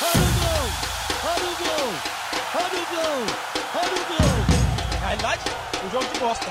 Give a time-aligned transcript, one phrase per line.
[0.00, 0.66] Olha o gol!
[1.24, 1.90] Olha o gol!
[2.54, 3.18] Olha o gol!
[3.74, 4.30] Olha o gol!
[4.92, 5.42] Na realidade,
[5.84, 6.46] o jogo de bosta.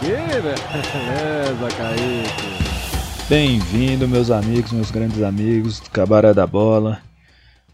[0.00, 3.28] Que beleza, Kaique.
[3.28, 7.00] Bem-vindo, meus amigos, meus grandes amigos do Cabaré da Bola.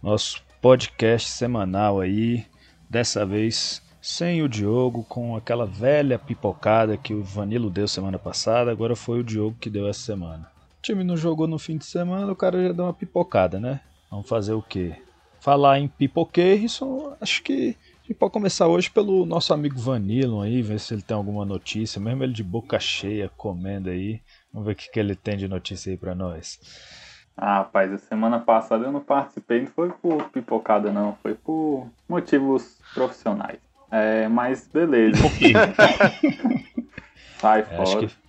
[0.03, 2.44] Nosso podcast semanal aí.
[2.90, 8.71] Dessa vez sem o Diogo, com aquela velha pipocada que o Vanilo deu semana passada.
[8.71, 10.51] Agora foi o Diogo que deu essa semana.
[10.78, 13.80] O time não jogou no fim de semana, o cara já deu uma pipocada, né?
[14.10, 15.06] Vamos fazer o quê?
[15.47, 20.61] Falar em pipoqueirson, acho que a gente pode começar hoje pelo nosso amigo Vanilo aí,
[20.61, 24.21] ver se ele tem alguma notícia, mesmo ele de boca cheia comendo aí.
[24.52, 26.59] Vamos ver o que, que ele tem de notícia aí pra nós.
[27.37, 31.87] Ah, rapaz, a semana passada eu não participei, não foi por pipocada não, foi por
[32.09, 33.60] motivos profissionais.
[33.88, 35.23] É, mas beleza.
[37.41, 38.09] Sai É, fora.
[38.09, 38.27] que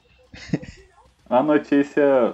[1.29, 2.33] A notícia,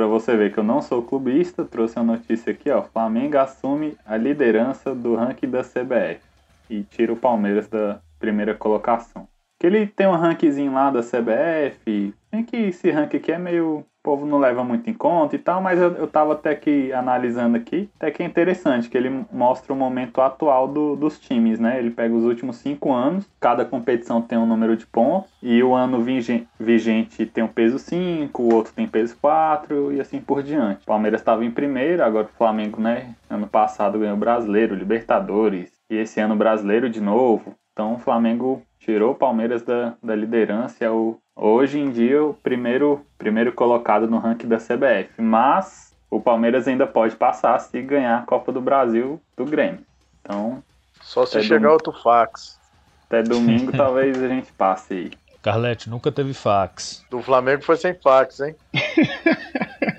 [0.00, 2.80] pra você ver que eu não sou clubista, trouxe a notícia aqui, ó.
[2.80, 6.22] Flamengo assume a liderança do ranking da CBF
[6.70, 9.28] e tira o Palmeiras da primeira colocação.
[9.58, 13.84] Que ele tem um rankzinho lá da CBF, tem que esse ranking aqui é meio.
[14.00, 16.90] O povo não leva muito em conta e tal, mas eu, eu tava até que
[16.90, 21.60] analisando aqui, até que é interessante, que ele mostra o momento atual do- dos times,
[21.60, 21.78] né?
[21.78, 25.74] Ele pega os últimos cinco anos, cada competição tem um número de pontos, e o
[25.74, 30.42] ano vigen- vigente tem um peso 5, o outro tem peso 4 e assim por
[30.42, 30.82] diante.
[30.84, 33.14] O Palmeiras estava em primeiro, agora o Flamengo, né?
[33.28, 37.54] Ano passado ganhou o Brasileiro, Libertadores, e esse ano o Brasileiro de novo.
[37.72, 42.22] Então o Flamengo tirou o Palmeiras da, da liderança e é o, hoje em dia
[42.22, 45.20] o primeiro, primeiro colocado no ranking da CBF.
[45.20, 49.80] Mas o Palmeiras ainda pode passar se ganhar a Copa do Brasil do Grêmio.
[50.20, 50.62] Então,
[51.00, 52.58] Só se chegar outro fax.
[53.06, 55.10] até domingo talvez a gente passe aí.
[55.42, 57.02] Carlete nunca teve fax.
[57.10, 58.54] Do Flamengo foi sem fax, hein?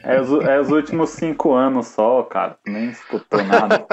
[0.03, 2.57] É os, é os últimos cinco anos só, cara.
[2.67, 3.85] Nem escutou nada.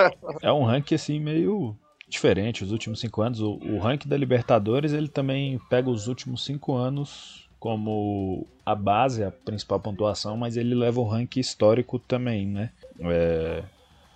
[0.43, 1.77] É um ranking assim meio
[2.09, 2.65] diferente.
[2.65, 6.75] Os últimos cinco anos, o, o ranking da Libertadores ele também pega os últimos cinco
[6.75, 12.71] anos como a base, a principal pontuação, mas ele leva o ranking histórico também, né?
[13.01, 13.65] É,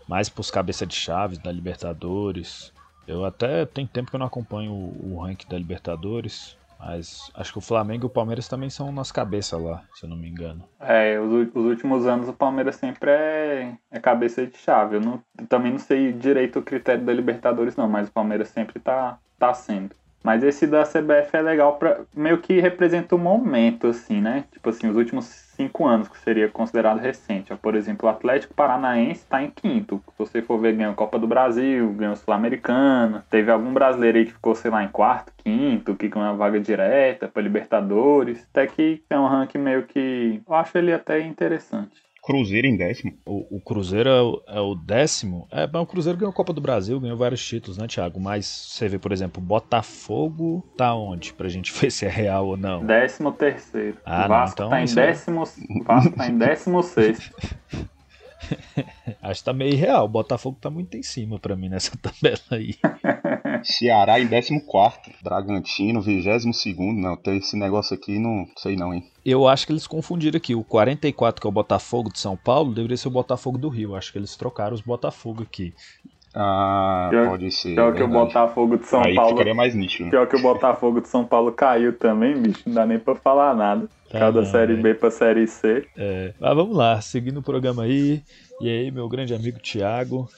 [0.06, 2.72] mais pros cabeça de chaves da Libertadores.
[3.06, 7.53] Eu até tem tempo que eu não acompanho o, o ranking da Libertadores, mas acho
[7.53, 10.28] que o Flamengo e o Palmeiras também são nas cabeças lá, se eu não me
[10.28, 10.65] engano.
[10.81, 14.97] É, os, os últimos anos o Palmeiras sempre é, é cabeça de chave.
[14.97, 18.81] Eu não- também não sei direito o critério da Libertadores, não, mas o Palmeiras sempre
[18.81, 19.94] tá, tá sendo.
[20.22, 22.00] Mas esse da CBF é legal pra.
[22.14, 24.44] meio que representa o momento, assim, né?
[24.52, 27.54] Tipo assim, os últimos cinco anos, que seria considerado recente.
[27.56, 30.02] Por exemplo, o Atlético Paranaense tá em quinto.
[30.10, 33.24] Se você for ver, ganhou a Copa do Brasil, ganhou Sul-Americana.
[33.30, 36.60] Teve algum brasileiro aí que ficou, sei lá, em quarto, quinto, que ganhou uma vaga
[36.60, 38.46] direta pra Libertadores.
[38.50, 40.40] Até que é um ranking meio que.
[40.46, 42.11] Eu acho ele até interessante.
[42.22, 43.18] Cruzeiro em décimo.
[43.26, 45.48] O, o Cruzeiro é o, é o décimo.
[45.50, 48.20] É, mas o Cruzeiro ganhou a Copa do Brasil, ganhou vários títulos, né, Thiago?
[48.20, 51.32] Mas você vê, por exemplo, Botafogo tá onde?
[51.34, 52.86] Pra gente ver se é real ou não.
[52.86, 53.98] Décimo terceiro.
[54.04, 55.44] Ah, o não, Vasco então tá em é- décimo.
[55.84, 57.34] Vasco tá em décimo sexto.
[59.22, 60.04] Acho que tá meio irreal.
[60.04, 62.75] O Botafogo tá muito em cima pra mim nessa tabela aí.
[63.62, 65.14] Ceará em 14.
[65.22, 66.44] Bragantino, 22.
[66.94, 69.04] Não, tem esse negócio aqui, não sei não, hein.
[69.25, 70.54] Eu acho que eles confundiram aqui.
[70.54, 73.94] O 44, que é o Botafogo de São Paulo, deveria ser o Botafogo do Rio.
[73.94, 75.72] Acho que eles trocaram os Botafogo aqui.
[76.34, 77.75] Ah, Pior- pode ser.
[77.75, 78.09] Pior que o.
[78.09, 79.32] Botafogo de São Aí Paulo.
[79.32, 80.04] ficaria mais nítido.
[80.04, 80.10] né?
[80.10, 82.62] Pior que o Botafogo de São Paulo caiu também, bicho.
[82.66, 83.87] Não dá nem pra falar nada.
[84.10, 84.82] Tá Cada não, série né?
[84.82, 85.87] B pra série C.
[85.97, 88.22] É, mas vamos lá, seguindo o programa aí.
[88.60, 90.28] E aí, meu grande amigo Thiago, o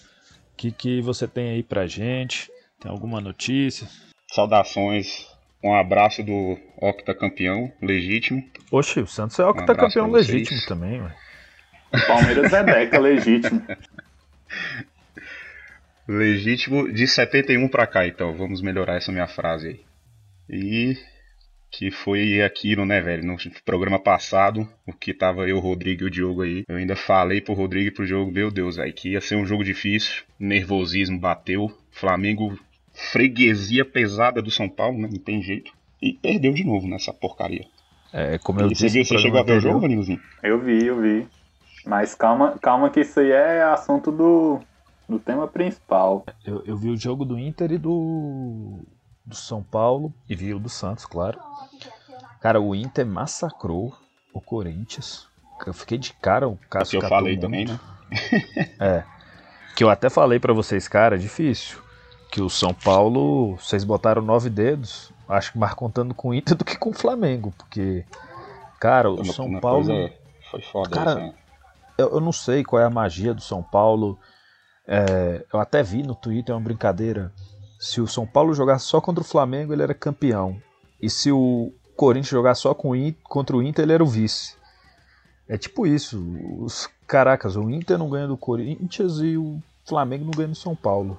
[0.57, 2.51] que, que você tem aí pra gente?
[2.81, 3.87] Tem alguma notícia?
[4.33, 5.27] Saudações.
[5.63, 8.43] Um abraço do octacampeão legítimo.
[8.71, 10.29] Oxe, o Santos é Um octacampeão vocês.
[10.29, 11.15] legítimo também, ué.
[11.95, 13.63] O Palmeiras é Deca legítimo.
[16.07, 18.35] Legítimo de 71 pra cá, então.
[18.35, 19.81] Vamos melhorar essa minha frase aí.
[20.49, 20.97] E
[21.71, 23.25] que foi aquilo, né, velho?
[23.25, 26.63] No programa passado, o que tava eu, o Rodrigo e o Diogo aí.
[26.69, 29.47] Eu ainda falei pro Rodrigo e pro Diogo, meu Deus, aí que ia ser um
[29.47, 30.23] jogo difícil.
[30.39, 31.73] Nervosismo bateu.
[31.91, 32.57] Flamengo,
[32.93, 35.09] freguesia pesada do São Paulo, né?
[35.11, 35.73] Não tem jeito.
[36.01, 37.65] E perdeu de novo nessa porcaria.
[38.13, 39.81] É, como eu E você disse viu, no você chegou a ver o jogo, anterior,
[39.81, 40.21] Vanilzinho?
[40.43, 41.27] Eu vi, eu vi.
[41.85, 44.61] Mas calma, calma que isso aí é assunto do,
[45.09, 46.25] do tema principal.
[46.45, 48.79] eu, eu vi o jogo do Inter e do,
[49.25, 51.39] do São Paulo, e vi o do Santos, claro.
[52.41, 53.95] Cara, o Inter massacrou
[54.33, 55.27] o Corinthians.
[55.67, 57.43] Eu fiquei de cara, o Que Cássio eu catou falei muito.
[57.43, 57.81] também, né?
[58.81, 59.05] É.
[59.75, 61.79] Que eu até falei pra vocês, cara, é difícil.
[62.31, 66.57] Que o São Paulo, vocês botaram nove dedos, acho que mais contando com o Inter
[66.57, 68.05] do que com o Flamengo, porque,
[68.81, 70.11] cara, o São Paulo.
[70.51, 71.35] foi foda Cara, né?
[71.97, 74.19] Eu, eu não sei qual é a magia do São Paulo.
[74.87, 77.33] É, eu até vi no Twitter uma brincadeira.
[77.79, 80.57] Se o São Paulo jogasse só contra o Flamengo, ele era campeão.
[81.01, 84.07] E se o Corinthians jogasse só com o Inter, contra o Inter, ele era o
[84.07, 84.57] vice.
[85.49, 86.23] É tipo isso.
[86.59, 90.75] Os caracas, o Inter não ganha do Corinthians e o Flamengo não ganha do São
[90.75, 91.19] Paulo.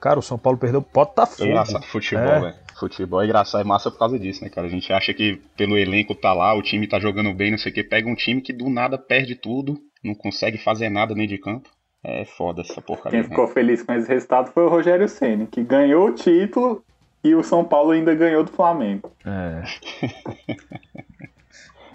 [0.00, 1.44] Cara, o São Paulo perdeu o Botafogo.
[1.44, 2.40] É engraçado futebol, É.
[2.40, 2.54] velho.
[2.78, 4.66] Futebol é engraçado, é massa por causa disso, né, cara?
[4.68, 7.72] A gente acha que pelo elenco tá lá, o time tá jogando bem, não sei
[7.72, 11.26] o que, pega um time que do nada perde tudo, não consegue fazer nada nem
[11.26, 11.68] de campo.
[12.02, 13.10] É foda essa porcaria.
[13.10, 13.28] Quem né?
[13.28, 16.82] ficou feliz com esse resultado foi o Rogério Ceni, que ganhou o título
[17.24, 19.10] e o São Paulo ainda ganhou do Flamengo.
[19.26, 19.62] É.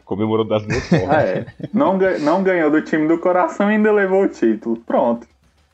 [0.06, 1.10] Comemorou das duas formas.
[1.16, 1.46] Ah, é.
[1.74, 4.78] Não, não ganhou do time do coração e ainda levou o título.
[4.86, 5.26] Pronto.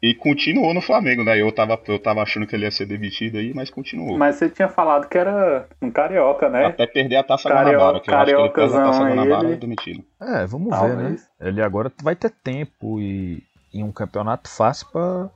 [0.01, 1.41] E continuou no Flamengo, né?
[1.41, 4.17] Eu tava, eu tava achando que ele ia ser demitido aí, mas continuou.
[4.17, 6.67] Mas você tinha falado que era um carioca, né?
[6.67, 9.43] Até perder a taça Cario- Guanabara, que eu acho que ele perde a taça Guanabara
[9.45, 10.03] ele- é demitido.
[10.21, 11.29] É, vamos ver, Talvez.
[11.41, 11.49] né?
[11.49, 13.43] Ele agora vai ter tempo e,
[13.73, 15.29] e um campeonato fácil pra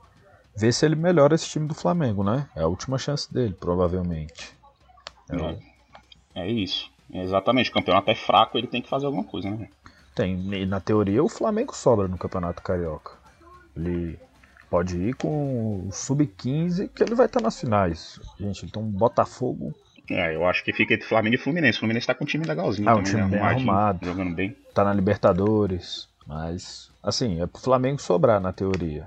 [0.56, 2.48] ver se ele melhora esse time do Flamengo, né?
[2.54, 4.52] É a última chance dele, provavelmente.
[5.28, 5.58] É o-
[6.34, 6.90] É isso.
[7.12, 9.68] Exatamente, o campeonato é fraco, ele tem que fazer alguma coisa, né?
[10.14, 13.12] Tem, e na teoria o Flamengo sobra no Campeonato Carioca.
[13.76, 14.18] Ele
[14.70, 18.20] pode ir com o Sub-15 que ele vai estar nas finais.
[18.38, 19.74] Gente, então Botafogo
[20.10, 21.76] É, eu acho que fica entre Flamengo e Fluminense.
[21.78, 23.28] O Fluminense tá com um time legalzinho Ah, um time né?
[23.28, 24.04] bem arrumado.
[24.06, 24.56] Jogando bem.
[24.74, 29.06] tá na Libertadores, mas assim, é pro Flamengo sobrar na teoria.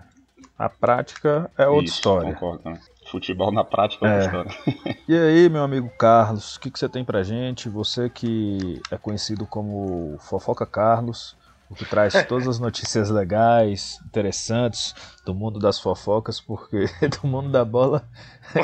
[0.57, 2.33] A prática é outra Isso, história.
[2.33, 2.79] Concordo, né?
[3.11, 4.13] Futebol na prática é É.
[4.25, 5.03] outra história.
[5.07, 7.69] E aí, meu amigo Carlos, o que, que você tem pra gente?
[7.69, 11.37] Você que é conhecido como Fofoca Carlos,
[11.69, 14.93] o que traz todas as notícias legais, interessantes
[15.25, 16.85] do mundo das fofocas, porque
[17.21, 18.03] do mundo da bola,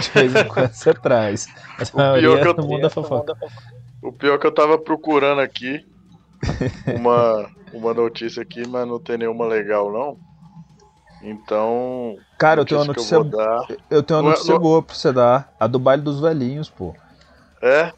[0.02, 1.48] de vez em quando você traz.
[1.78, 3.36] Mas maioria pior que é eu do mundo da fofoca.
[4.02, 5.86] O pior é que eu tava procurando aqui
[6.98, 10.18] uma, uma notícia aqui, mas não tem nenhuma legal, não.
[11.22, 12.16] Então.
[12.38, 13.68] Cara, eu tenho uma notícia eu dar.
[13.90, 15.54] eu tenho uma é- notícia não- boa pra você dar.
[15.60, 16.94] A do baile dos velhinhos, pô.
[17.62, 17.94] É?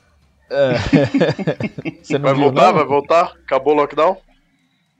[0.49, 0.73] É.
[2.03, 2.67] você não Vai viu, voltar?
[2.67, 2.73] não?
[2.75, 3.33] Vai voltar?
[3.45, 4.17] Acabou o lockdown?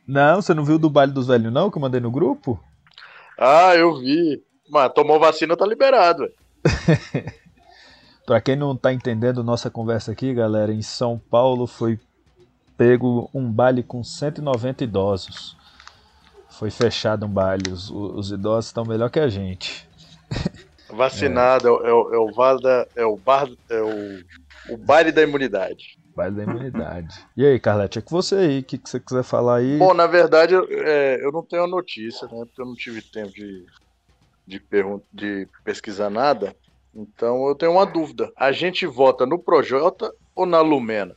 [0.07, 2.59] Não, você não viu do baile dos velhinhos, não, que eu mandei no grupo?
[3.37, 4.41] Ah, eu vi.
[4.69, 6.23] Mas tomou vacina, tá liberado.
[6.23, 6.33] velho.
[8.25, 11.99] Pra quem não tá entendendo nossa conversa aqui, galera, em São Paulo foi
[12.77, 15.55] pego um baile com 190 idosos.
[16.51, 19.87] Foi fechado um baile, os, os idosos estão melhor que a gente.
[20.89, 22.87] Vacinado é, o- é o, é o bar da.
[22.95, 23.47] É o bar.
[23.69, 24.21] É o,
[24.71, 25.83] o baile da imunidade.
[26.15, 27.25] Baile da imunidade.
[27.35, 29.77] E aí, Carlete, é com você aí, o que, que você quiser falar aí?
[29.79, 32.45] Bom, na verdade, eu, é, eu não tenho a notícia, né?
[32.45, 33.65] Porque eu não tive tempo de,
[34.47, 34.61] de,
[35.11, 36.55] de pesquisar nada.
[36.95, 38.31] Então eu tenho uma dúvida.
[38.37, 41.13] A gente vota no Projota ou na Lumena?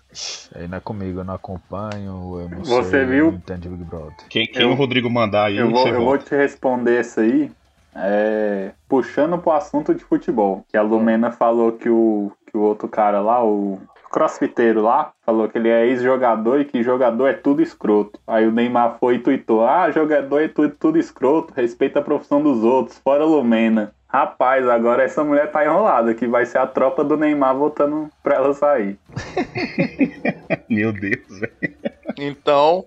[0.55, 3.27] Aí não é comigo, eu não acompanho, eu não Você sei, viu?
[3.27, 4.13] eu não entendo de Big Brother.
[4.29, 7.51] Quem, quem Eu- o Rodrigo mandar aí, Eu vou, eu vou te responder isso aí,
[7.95, 10.65] é, puxando pro assunto de futebol.
[10.69, 13.79] Que a Lumena falou que o, que o outro cara lá, o
[14.11, 18.19] crossfiteiro lá, falou que ele é ex-jogador e que jogador é tudo escroto.
[18.27, 22.43] Aí o Neymar foi e tuitou: Ah, jogador é tudo, tudo escroto, respeita a profissão
[22.43, 23.93] dos outros, fora Lumena.
[24.09, 28.37] Rapaz, agora essa mulher tá enrolada, que vai ser a tropa do Neymar voltando pra
[28.37, 28.99] ela sair.
[30.69, 31.77] Meu Deus, velho.
[32.17, 32.87] Então,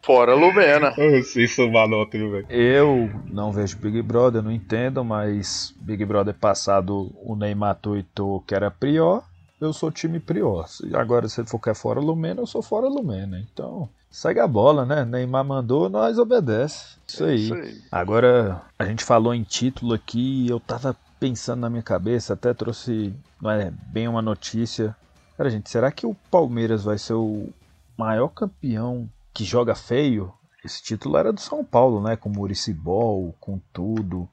[0.00, 0.94] fora Lumena.
[0.96, 2.46] Vocês são malótrio, velho.
[2.48, 8.54] Eu não vejo Big Brother, não entendo, mas Big Brother passado o Neymar tuitou que
[8.54, 9.22] era Prior,
[9.62, 10.66] eu sou time Prior.
[10.94, 13.38] Agora, se ele for que é fora Lumena, eu sou fora Lumena.
[13.38, 15.04] Então, segue a bola, né?
[15.04, 16.96] Neymar mandou, nós obedece.
[17.06, 17.44] Isso aí.
[17.44, 17.80] Isso aí.
[17.90, 23.14] Agora, a gente falou em título aqui, eu tava pensando na minha cabeça, até trouxe,
[23.40, 24.96] não é bem uma notícia.
[25.36, 27.48] Cara, gente, será que o Palmeiras vai ser o
[27.96, 30.32] maior campeão que joga feio?
[30.64, 32.16] Esse título era do São Paulo, né?
[32.16, 34.28] Com o Muricibol, com tudo.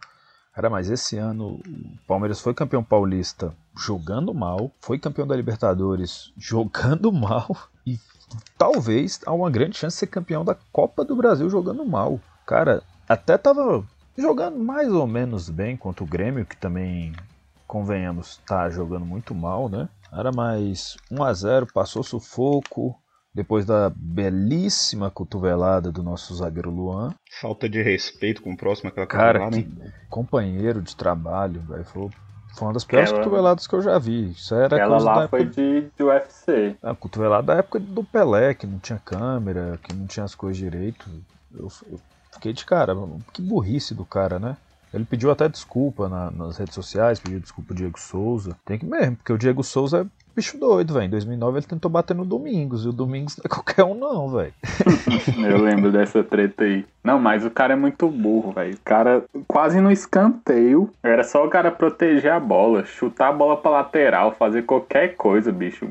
[0.53, 6.33] Cara, mas esse ano o Palmeiras foi campeão paulista jogando mal, foi campeão da Libertadores
[6.37, 7.55] jogando mal
[7.85, 7.97] e
[8.57, 12.19] talvez há uma grande chance de ser campeão da Copa do Brasil jogando mal.
[12.45, 13.83] Cara, até tava
[14.17, 17.13] jogando mais ou menos bem contra o Grêmio, que também,
[17.65, 19.87] convenhamos, tá jogando muito mal, né?
[20.11, 22.95] Era mais 1 a 0 passou sufoco,
[23.33, 27.13] depois da belíssima cotovelada do nosso zagueiro Luan.
[27.39, 29.69] Falta de respeito com o próximo aquela Cara, que
[30.09, 31.85] companheiro de trabalho, velho.
[31.85, 32.09] Foi,
[32.55, 34.31] foi uma das piores Aquela- cotoveladas que eu já vi.
[34.31, 36.75] Isso era Ela coisa da lá época foi de, de UFC.
[36.83, 40.57] a cotovelada da época do Pelé, que não tinha câmera, que não tinha as coisas
[40.57, 41.09] direito.
[41.53, 41.99] Eu, eu
[42.33, 42.95] fiquei de cara,
[43.33, 44.57] que burrice do cara, né?
[44.93, 48.55] Ele pediu até desculpa na- nas redes sociais, pediu desculpa pro Diego Souza.
[48.65, 50.05] Tem que mesmo, porque o Diego Souza é
[50.39, 51.05] bicho doido, velho.
[51.05, 54.29] Em 2009 ele tentou bater no Domingos, e o Domingos não é qualquer um, não,
[54.29, 54.53] velho.
[55.37, 56.85] Eu lembro dessa treta aí.
[57.03, 58.73] Não, mas o cara é muito burro, velho.
[58.73, 60.89] O cara quase no escanteio.
[61.03, 65.51] Era só o cara proteger a bola, chutar a bola pra lateral, fazer qualquer coisa,
[65.51, 65.87] bicho.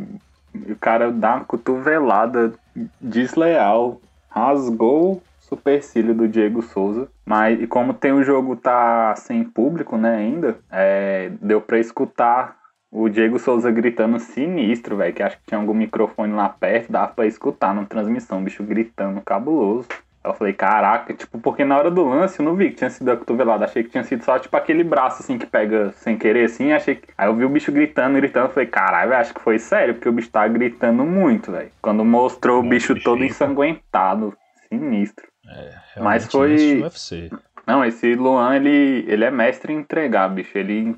[0.54, 2.52] O cara dá uma cotovelada
[3.00, 4.00] desleal.
[4.30, 7.08] Rasgou supercílio do Diego Souza.
[7.24, 12.56] Mas e como tem o jogo tá sem público, né, ainda, é, deu para escutar
[12.90, 17.08] o Diego Souza gritando sinistro, velho, que acho que tinha algum microfone lá perto, dava
[17.08, 19.88] pra escutar na transmissão, o bicho gritando cabuloso.
[20.24, 23.10] Eu falei, caraca, tipo, porque na hora do lance eu não vi que tinha sido
[23.10, 26.44] a cotovelada, achei que tinha sido só, tipo, aquele braço, assim, que pega sem querer,
[26.46, 27.08] assim, achei que...
[27.16, 30.12] Aí eu vi o bicho gritando, gritando, falei, caralho, acho que foi sério, porque o
[30.12, 31.70] bicho tava gritando muito, velho.
[31.80, 34.36] Quando mostrou o bicho todo ensanguentado,
[34.68, 35.26] sinistro.
[35.48, 36.82] É, Mas foi.
[37.66, 40.56] Não, esse Luan, ele, ele é mestre em entregar, bicho.
[40.56, 40.94] Ele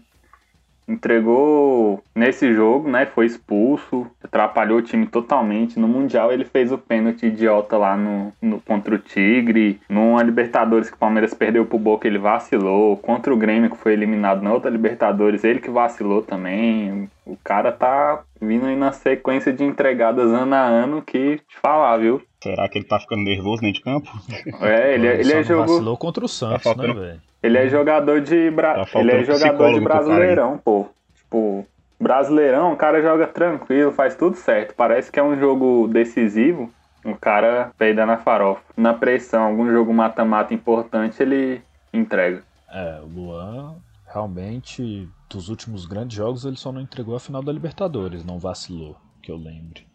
[0.90, 3.06] entregou nesse jogo, né?
[3.06, 5.78] Foi expulso, atrapalhou o time totalmente.
[5.78, 9.80] No Mundial ele fez o pênalti idiota lá no, no contra o Tigre.
[9.88, 12.96] Numa Libertadores que o Palmeiras perdeu pro Boca, ele vacilou.
[12.96, 17.08] Contra o Grêmio, que foi eliminado na outra Libertadores, ele que vacilou também.
[17.30, 21.96] O cara tá vindo aí na sequência de entregadas ano a ano que te falar,
[21.98, 22.20] viu?
[22.42, 24.10] Será que ele tá ficando nervoso dentro de campo?
[24.60, 25.60] É, ele, é, ele é jogo.
[25.60, 27.20] vacilou contra o Santos, tá né, velho?
[27.40, 28.84] Ele é jogador de bra...
[28.84, 30.88] tá ele é jogador de Brasileirão, pô.
[31.14, 31.64] Tipo,
[32.00, 34.74] Brasileirão, o cara joga tranquilo, faz tudo certo.
[34.74, 36.68] Parece que é um jogo decisivo.
[37.04, 38.62] O cara peida na farofa.
[38.76, 41.62] Na pressão, algum jogo mata-mata importante, ele
[41.94, 42.42] entrega.
[42.72, 43.76] É, o Luan
[44.12, 48.96] realmente, dos últimos grandes jogos, ele só não entregou a final da Libertadores, não vacilou,
[49.22, 49.86] que eu lembre.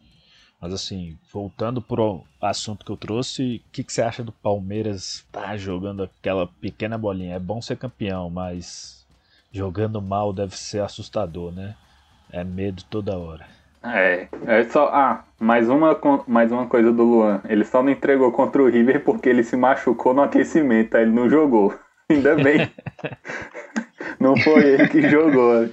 [0.60, 5.26] Mas assim, voltando pro assunto que eu trouxe, o que, que, você acha do Palmeiras
[5.32, 7.36] tá jogando aquela pequena bolinha?
[7.36, 9.06] É bom ser campeão, mas
[9.52, 11.76] jogando mal deve ser assustador, né?
[12.32, 13.46] É medo toda hora.
[13.84, 14.90] É, é só.
[14.92, 17.42] Ah, mais uma, mais uma coisa do Luan.
[17.48, 21.12] Ele só não entregou contra o River porque ele se machucou no aquecimento, aí ele
[21.12, 21.78] não jogou.
[22.10, 22.72] Ainda bem.
[24.26, 25.70] não foi ele que jogou.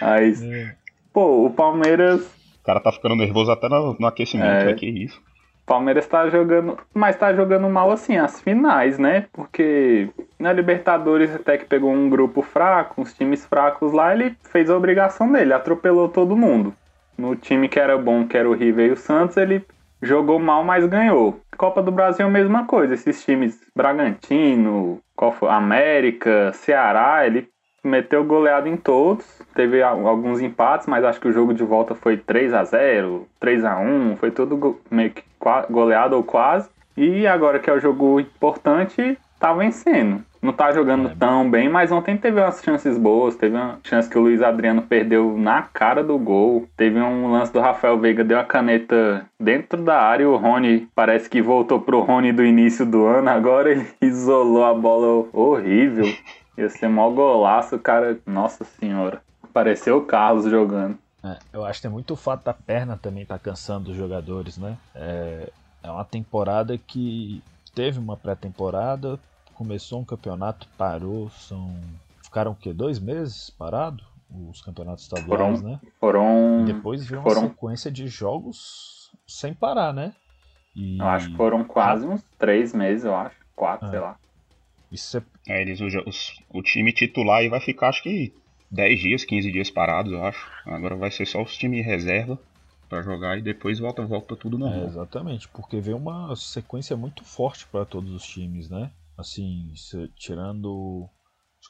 [0.00, 0.74] Mas, é.
[1.12, 4.64] pô, o Palmeiras o cara tá ficando nervoso até no, no aquecimento, é.
[4.64, 4.72] Né?
[4.72, 5.20] que isso.
[5.66, 9.26] Palmeiras tá jogando, mas tá jogando mal assim, as finais, né?
[9.32, 10.08] Porque
[10.38, 14.76] na Libertadores até que pegou um grupo fraco, uns times fracos lá, ele fez a
[14.76, 16.74] obrigação dele, atropelou todo mundo.
[17.18, 19.62] No time que era bom, que era o River e o Santos, ele
[20.02, 21.38] jogou mal, mas ganhou.
[21.56, 25.00] Copa do Brasil é a mesma coisa, esses times Bragantino,
[25.48, 27.48] América, Ceará, ele
[27.84, 29.24] meteu goleada em todos.
[29.54, 33.64] Teve alguns empates, mas acho que o jogo de volta foi 3 a 0 3
[33.64, 35.22] a 1 foi tudo meio que
[35.70, 36.68] goleado ou quase.
[36.96, 40.22] E agora que é o jogo importante, tá vencendo.
[40.44, 43.34] Não tá jogando é, tão bem, mas ontem teve umas chances boas.
[43.34, 46.68] Teve uma chance que o Luiz Adriano perdeu na cara do gol.
[46.76, 50.28] Teve um lance do Rafael Veiga, deu a caneta dentro da área.
[50.28, 53.30] O Rony parece que voltou pro Rony do início do ano.
[53.30, 56.12] Agora ele isolou a bola horrível.
[56.56, 58.18] Ia ser mó golaço, cara.
[58.26, 59.22] Nossa senhora.
[59.52, 60.98] Pareceu o Carlos jogando.
[61.22, 64.58] É, eu acho que tem muito o fato da perna também tá cansando os jogadores,
[64.58, 64.76] né?
[64.94, 65.50] É,
[65.82, 67.42] é uma temporada que
[67.74, 69.18] teve uma pré-temporada,
[69.54, 71.74] começou um campeonato, parou, são.
[72.22, 72.72] Ficaram o quê?
[72.72, 74.04] Dois meses parado?
[74.50, 75.80] Os campeonatos estaduais, foram, né?
[76.00, 76.60] Foram.
[76.62, 77.42] E depois veio foram...
[77.42, 80.12] uma sequência de jogos sem parar, né?
[80.74, 80.98] E...
[80.98, 83.36] Eu acho que foram quase uns três meses, eu acho.
[83.54, 83.90] Quatro, é.
[83.90, 84.16] sei lá.
[84.94, 85.22] Isso é...
[85.48, 88.32] é eles, os, o time titular aí vai ficar, acho que
[88.70, 90.50] 10 dias, 15 dias parados, eu acho.
[90.64, 92.38] Agora vai ser só os times reserva
[92.88, 94.84] para jogar e depois volta, volta tudo normal.
[94.84, 98.90] É, exatamente, porque veio uma sequência muito forte para todos os times, né?
[99.16, 99.72] Assim,
[100.16, 101.08] tirando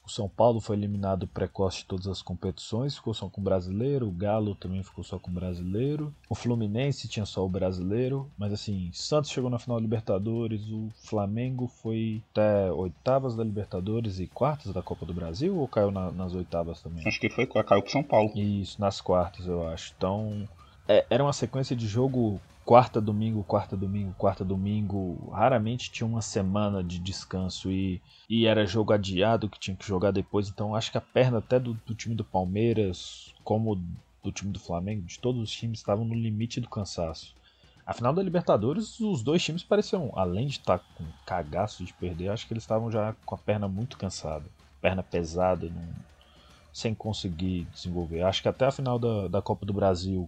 [0.06, 4.06] o São Paulo foi eliminado precoce de todas as competições, ficou só com o brasileiro.
[4.06, 6.14] O Galo também ficou só com o brasileiro.
[6.28, 8.30] O Fluminense tinha só o brasileiro.
[8.36, 10.68] Mas assim, Santos chegou na final da Libertadores.
[10.68, 15.90] O Flamengo foi até oitavas da Libertadores e quartas da Copa do Brasil ou caiu
[15.90, 17.06] na, nas oitavas também?
[17.06, 18.30] Acho que foi, caiu pro São Paulo.
[18.34, 19.94] Isso, nas quartas eu acho.
[19.96, 20.46] Então,
[20.86, 25.30] é, era uma sequência de jogo quarta, domingo, quarta, domingo, quarta, domingo.
[25.30, 30.10] Raramente tinha uma semana de descanso e, e era jogo adiado que tinha que jogar
[30.10, 30.48] depois.
[30.48, 33.76] Então acho que a perna até do, do time do Palmeiras, como
[34.22, 37.34] do time do Flamengo, de todos os times, estavam no limite do cansaço.
[37.86, 42.30] A final da Libertadores, os dois times pareciam, além de estar com cagaço de perder,
[42.30, 44.46] acho que eles estavam já com a perna muito cansada,
[44.80, 45.94] perna pesada, não,
[46.72, 48.22] sem conseguir desenvolver.
[48.22, 50.26] Acho que até a final da, da Copa do Brasil,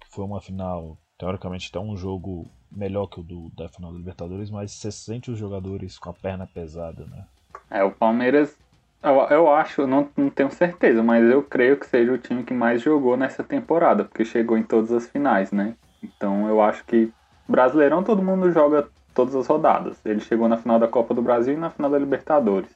[0.00, 3.98] que foi uma final teoricamente até um jogo melhor que o do, da final da
[3.98, 7.24] Libertadores, mas você sente os jogadores com a perna pesada, né?
[7.70, 8.56] É, o Palmeiras
[9.02, 12.54] Eu, eu acho, não, não tenho certeza, mas eu creio que seja o time que
[12.54, 15.74] mais jogou nessa temporada, porque chegou em todas as finais, né?
[16.02, 17.12] Então eu acho que
[17.48, 19.98] Brasileirão todo mundo joga todas as rodadas.
[20.04, 22.70] Ele chegou na final da Copa do Brasil e na final da Libertadores.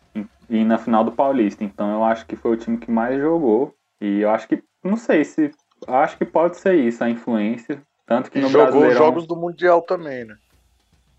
[0.48, 1.62] E na final do Paulista.
[1.62, 3.74] Então eu acho que foi o time que mais jogou.
[4.00, 5.50] E eu acho que, não sei se.
[5.86, 7.82] Acho que pode ser isso, a influência.
[8.16, 9.06] Tanto que E no jogou os Brasileirão.
[9.06, 10.36] jogos do Mundial também, né?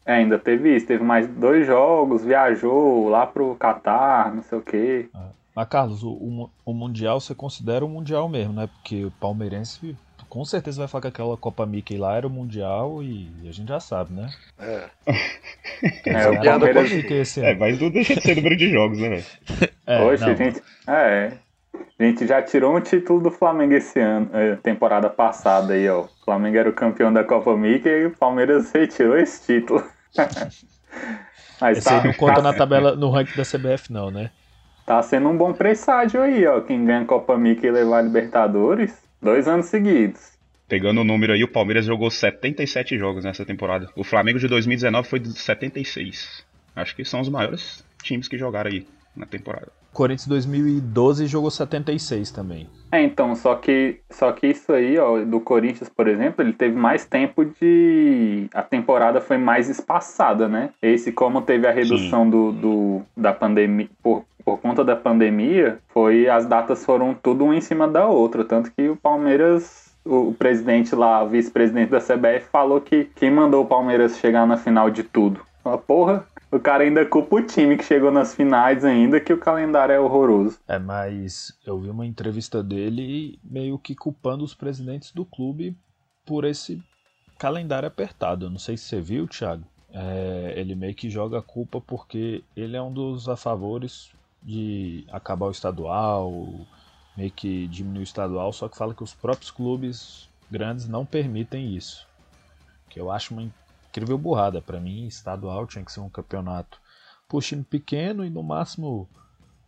[0.05, 4.61] É, ainda teve isso, teve mais dois jogos, viajou lá pro Catar, não sei o
[4.61, 5.07] quê.
[5.55, 8.67] Mas, Carlos, o, o, o Mundial você considera o Mundial mesmo, né?
[8.67, 9.95] Porque o palmeirense
[10.27, 13.67] com certeza vai falar que aquela Copa Mickey lá era o Mundial e a gente
[13.69, 14.29] já sabe, né?
[14.59, 14.89] É.
[16.05, 17.59] É, dizer, o Palmeiras- Mickey esse É, ano.
[17.59, 19.25] mas não deixa de ser número de jogos, né, velho?
[19.85, 20.61] É, Hoje não, a gente.
[20.87, 21.33] É.
[21.99, 26.05] A gente já tirou um título do Flamengo esse ano, é, temporada passada aí, ó.
[26.23, 29.83] O Flamengo era o campeão da Copa Mickey e o Palmeiras retirou esse título.
[31.59, 34.31] Mas Esse aí tá, não conta tá, na tabela, no ranking da CBF, não, né?
[34.85, 36.61] tá sendo um bom presságio aí, ó.
[36.61, 40.31] Quem ganha a Copa Mickey e levar a Libertadores, dois anos seguidos.
[40.65, 43.89] Pegando o número aí, o Palmeiras jogou 77 jogos nessa temporada.
[43.93, 46.45] O Flamengo de 2019 foi de 76.
[46.73, 49.82] Acho que são os maiores times que jogaram aí na temporada.
[49.93, 52.67] Corinthians 2012 jogou 76 também.
[52.91, 56.75] É, então, só que, só que isso aí, ó, do Corinthians, por exemplo, ele teve
[56.75, 58.47] mais tempo de.
[58.53, 60.69] A temporada foi mais espaçada, né?
[60.81, 66.29] Esse, como teve a redução do, do, da pandemia, por, por conta da pandemia, foi
[66.29, 68.43] as datas foram tudo uma em cima da outra.
[68.43, 73.63] Tanto que o Palmeiras, o, presidente lá, o vice-presidente da CBF, falou que quem mandou
[73.63, 75.41] o Palmeiras chegar na final de tudo.
[75.65, 79.37] Uma porra, o cara ainda culpa o time que chegou nas finais ainda, que o
[79.37, 80.59] calendário é horroroso.
[80.67, 85.75] É, mas eu vi uma entrevista dele meio que culpando os presidentes do clube
[86.23, 86.81] por esse
[87.39, 88.45] calendário apertado.
[88.45, 89.63] Eu não sei se você viu, Thiago.
[89.91, 95.05] É, ele meio que joga a culpa porque ele é um dos a favores de
[95.11, 96.31] acabar o estadual,
[97.17, 101.75] meio que diminuir o estadual, só que fala que os próprios clubes grandes não permitem
[101.75, 102.07] isso.
[102.89, 103.43] Que eu acho uma
[103.93, 104.61] incrível burrada.
[104.61, 106.79] Para mim, estadual tinha que ser um campeonato
[107.29, 109.07] por time pequeno e no máximo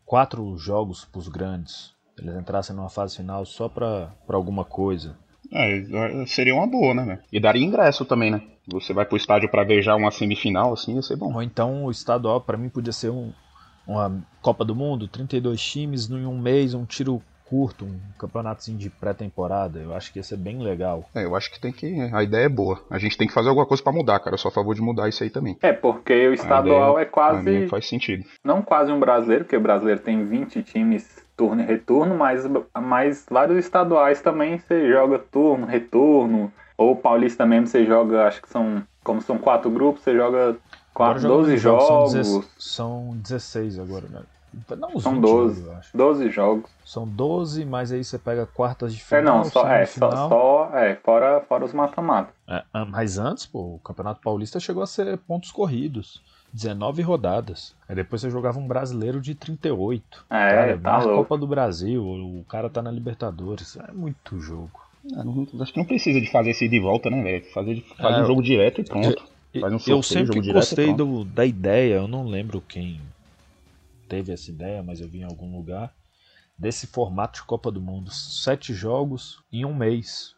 [0.04, 1.94] quatro jogos pros grandes.
[2.18, 5.18] Eles entrassem numa fase final só pra, pra alguma coisa.
[5.54, 7.20] É, seria uma boa, né?
[7.32, 8.42] E daria ingresso também, né?
[8.68, 11.32] Você vai pro estádio pra ver já uma semifinal, assim, ia ser bom.
[11.34, 13.32] Ou então o estadual, pra mim, podia ser um,
[13.86, 18.90] uma Copa do Mundo, 32 times em um mês, um tiro curto, um campeonatozinho de
[18.90, 19.80] pré-temporada.
[19.80, 21.06] Eu acho que ia ser bem legal.
[21.14, 22.00] É, eu acho que tem que.
[22.14, 22.80] A ideia é boa.
[22.90, 24.34] A gente tem que fazer alguma coisa pra mudar, cara.
[24.34, 25.58] Eu sou a favor de mudar isso aí também.
[25.62, 27.68] É, porque o estadual é quase.
[27.68, 28.26] faz sentido.
[28.44, 33.26] Não quase um brasileiro, porque o brasileiro tem 20 times turno e retorno, mas, mas
[33.30, 36.52] vários estaduais também você joga turno, retorno.
[36.78, 38.84] Ou o paulista mesmo você joga, acho que são.
[39.04, 40.58] Como são quatro grupos, você joga
[40.96, 41.88] Agora quatro, jogam 12 menos jogos.
[41.88, 44.22] São, 16, são 16 agora, né?
[44.78, 45.62] Não, São 20, 12.
[45.66, 45.98] eu acho.
[45.98, 46.70] 12 jogos.
[46.86, 50.30] São 12, mas aí você pega quartas de É, final, não, só, é, só, semifinal.
[50.30, 52.34] só é, fora, fora os mata-mata.
[52.48, 56.22] É, ah, mas antes, pô, o Campeonato Paulista chegou a ser pontos corridos.
[56.54, 57.76] 19 rodadas.
[57.90, 60.26] Aí depois você jogava um brasileiro de 38.
[60.30, 61.16] É, cara, tá na louco.
[61.24, 63.76] Copa do Brasil, o cara tá na Libertadores.
[63.78, 64.80] É muito jogo.
[65.18, 67.46] Ah, não- acho que não precisa de fazer esse ida e volta, né, velho?
[67.54, 69.22] Fazer faz É, um jogo direto e pronto.
[69.60, 73.02] Faz um eu sorteio, sempre jogo direto, gostei do- da ideia, eu não lembro quem
[74.08, 75.94] teve essa ideia, mas eu vi em algum lugar,
[76.58, 78.12] desse formato de Copa do Mundo.
[78.12, 80.34] Sete jogos em um mês.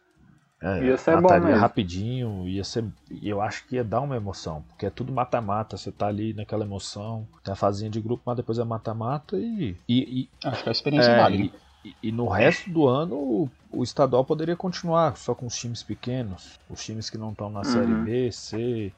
[0.61, 1.59] É, Ia ser bom mesmo.
[1.59, 2.85] rapidinho, ia ser.
[3.11, 6.33] e Eu acho que ia dar uma emoção, porque é tudo mata-mata, você tá ali
[6.33, 9.77] naquela emoção, tem a fazinha de grupo, mas depois é mata-mata e.
[9.87, 11.37] e, e Acho que a experiência é, vale.
[11.37, 11.49] né?
[11.83, 15.83] e, e no resto do ano o, o estadual poderia continuar só com os times
[15.83, 18.03] pequenos, os times que não estão na série Uhum.
[18.03, 18.93] B, C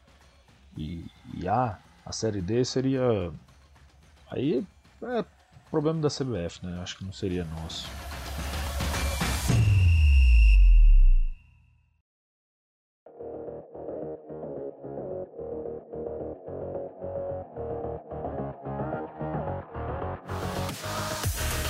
[0.77, 1.79] e, e A.
[2.05, 3.01] A série D seria.
[4.31, 4.63] Aí
[5.01, 5.25] é
[5.71, 6.79] problema da CBF, né?
[6.81, 7.87] Acho que não seria nosso.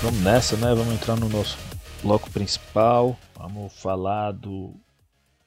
[0.01, 0.73] Vamos nessa, né?
[0.75, 1.57] Vamos entrar no nosso
[2.01, 3.17] bloco principal.
[3.35, 4.73] Vamos falar do,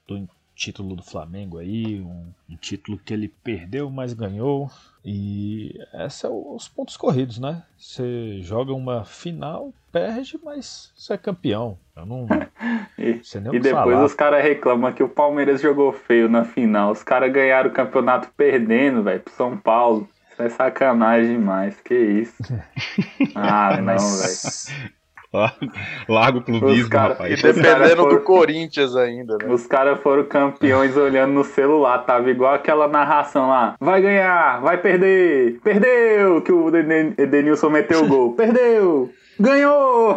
[0.06, 0.16] do
[0.62, 4.70] título do Flamengo aí, um, um título que ele perdeu, mas ganhou.
[5.04, 7.64] E esses são os pontos corridos, né?
[7.76, 11.76] Você joga uma final, perde, mas você é campeão.
[11.96, 12.26] Eu não
[12.96, 13.20] E,
[13.52, 14.04] e depois falar.
[14.04, 16.92] os caras reclamam que o Palmeiras jogou feio na final.
[16.92, 20.08] Os caras ganharam o campeonato perdendo, velho, pro São Paulo.
[20.30, 22.36] Isso é sacanagem demais, que isso.
[23.34, 24.92] Ah, não, velho.
[26.08, 27.38] Largo clubismo, cara- rapaz.
[27.38, 29.46] E dependendo foram- do Corinthians ainda, né?
[29.52, 33.74] Os caras foram campeões olhando no celular, tava igual aquela narração lá.
[33.80, 36.40] Vai ganhar, vai perder, perdeu!
[36.42, 38.34] Que o Eden- Edenilson meteu o gol.
[38.36, 39.10] Perdeu!
[39.40, 40.16] Ganhou!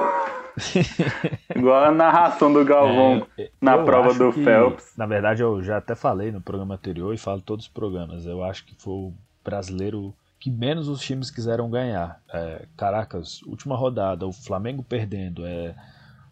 [1.56, 4.94] igual a narração do Galvão É, na prova do que, Phelps.
[4.98, 8.26] Na verdade, eu já até falei no programa anterior e falo todos os programas.
[8.26, 10.14] Eu acho que foi o brasileiro
[10.46, 12.22] que menos os times quiseram ganhar.
[12.32, 15.44] É, Caracas, última rodada, o Flamengo perdendo.
[15.44, 15.74] É,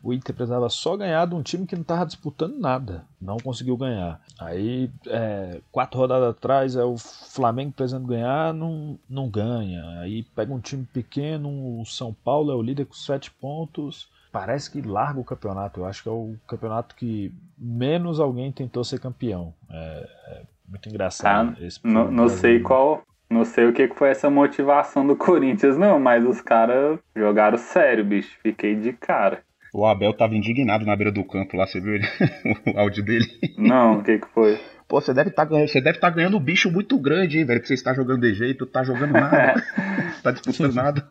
[0.03, 3.05] o Inter precisava só ganhar de um time que não estava disputando nada.
[3.19, 4.21] Não conseguiu ganhar.
[4.39, 9.83] Aí, é, quatro rodadas atrás, é o Flamengo precisando ganhar, não, não ganha.
[10.01, 14.07] Aí pega um time pequeno, o São Paulo é o líder com sete pontos.
[14.31, 15.79] Parece que larga o campeonato.
[15.79, 19.55] Eu acho que é o campeonato que menos alguém tentou ser campeão.
[19.71, 21.57] É, é muito engraçado.
[21.63, 23.03] esse Tá, Não, não sei qual.
[23.33, 28.05] Não sei o que foi essa motivação do Corinthians, não, mas os caras jogaram sério,
[28.05, 28.37] bicho.
[28.43, 29.41] Fiquei de cara.
[29.73, 32.05] O Abel tava indignado na beira do campo lá, você viu ele?
[32.75, 33.25] o áudio dele.
[33.57, 34.59] Não, o que que foi?
[34.87, 37.59] Pô, você deve estar ganhando, você deve estar ganhando um bicho muito grande, hein, velho?
[37.59, 39.55] Que você está jogando de jeito, tá jogando nada,
[40.21, 41.09] tá disputando nada.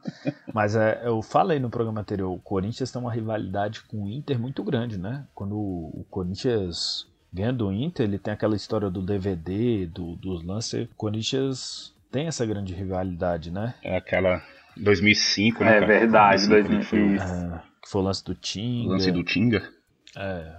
[0.55, 4.39] Mas é, eu falei no programa anterior, o Corinthians tem uma rivalidade com o Inter
[4.39, 5.25] muito grande, né?
[5.35, 10.85] Quando o Corinthians ganha do Inter, ele tem aquela história do DVD, do, dos lances.
[10.85, 13.75] O Corinthians tem essa grande rivalidade, né?
[13.83, 14.43] É aquela
[14.77, 15.71] 2005, né?
[15.71, 15.87] É cara?
[15.87, 17.55] verdade, 2005, foi 2005.
[17.55, 18.91] É, que foi o lance do O Tinga.
[18.91, 19.73] lance do Tinga.
[20.17, 20.57] É,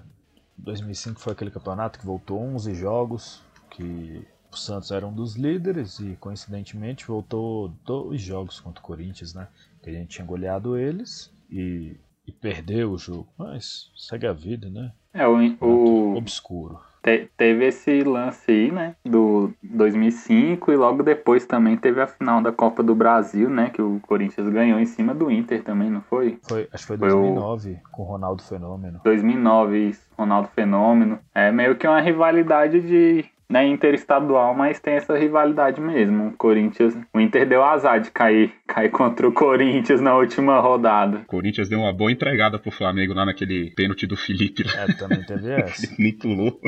[0.58, 6.00] 2005 foi aquele campeonato que voltou 11 jogos, que o Santos era um dos líderes
[6.00, 9.48] e coincidentemente voltou dois jogos contra o Corinthians, né?
[9.82, 13.28] Que a gente tinha goleado eles e, e perdeu o jogo.
[13.38, 14.92] Mas segue a vida, né?
[15.14, 16.80] É, o, o, Obscuro.
[17.04, 22.42] Te- teve esse lance aí, né, do 2005 e logo depois também teve a final
[22.42, 26.02] da Copa do Brasil, né, que o Corinthians ganhou em cima do Inter também, não
[26.02, 26.40] foi?
[26.44, 29.02] Foi, acho que foi Foi o- 2009 com o Ronaldo Fenômeno.
[29.04, 31.20] 2009, isso, Ronaldo Fenômeno.
[31.36, 36.30] É meio que uma rivalidade de né, interestadual, mas tem essa rivalidade mesmo.
[36.30, 41.20] O Corinthians, o Inter deu azar de cair, cair contra o Corinthians na última rodada.
[41.20, 44.64] O Corinthians deu uma boa entregada pro Flamengo lá naquele pênalti do Felipe.
[44.64, 44.82] lá.
[44.82, 45.86] É, também teve essa.
[45.86, 46.60] Ele nem pulou.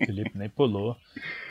[0.00, 0.96] O Felipe nem pulou.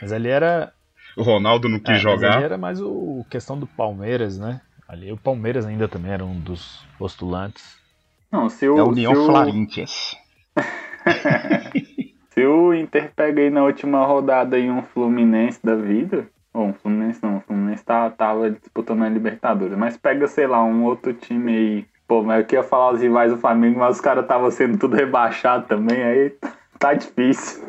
[0.02, 0.72] Mas ali era
[1.16, 2.34] O Ronaldo não É, quis mas jogar.
[2.36, 4.60] ali era mais o questão do Palmeiras, né?
[4.88, 7.78] Ali o Palmeiras ainda também era um dos postulantes.
[8.32, 9.26] Não, se o, É a União se o-.
[12.30, 16.72] Se o Inter pega aí na última rodada aí um Fluminense da vida, ou um
[16.72, 21.12] Fluminense não, o Fluminense tá, tava disputando a Libertadores, mas pega, sei lá, um outro
[21.12, 21.86] time aí.
[22.06, 24.96] Pô, mas eu queria falar os rivais do Flamengo, mas os caras estavam sendo tudo
[24.96, 26.32] rebaixado também, aí
[26.78, 27.62] tá difícil.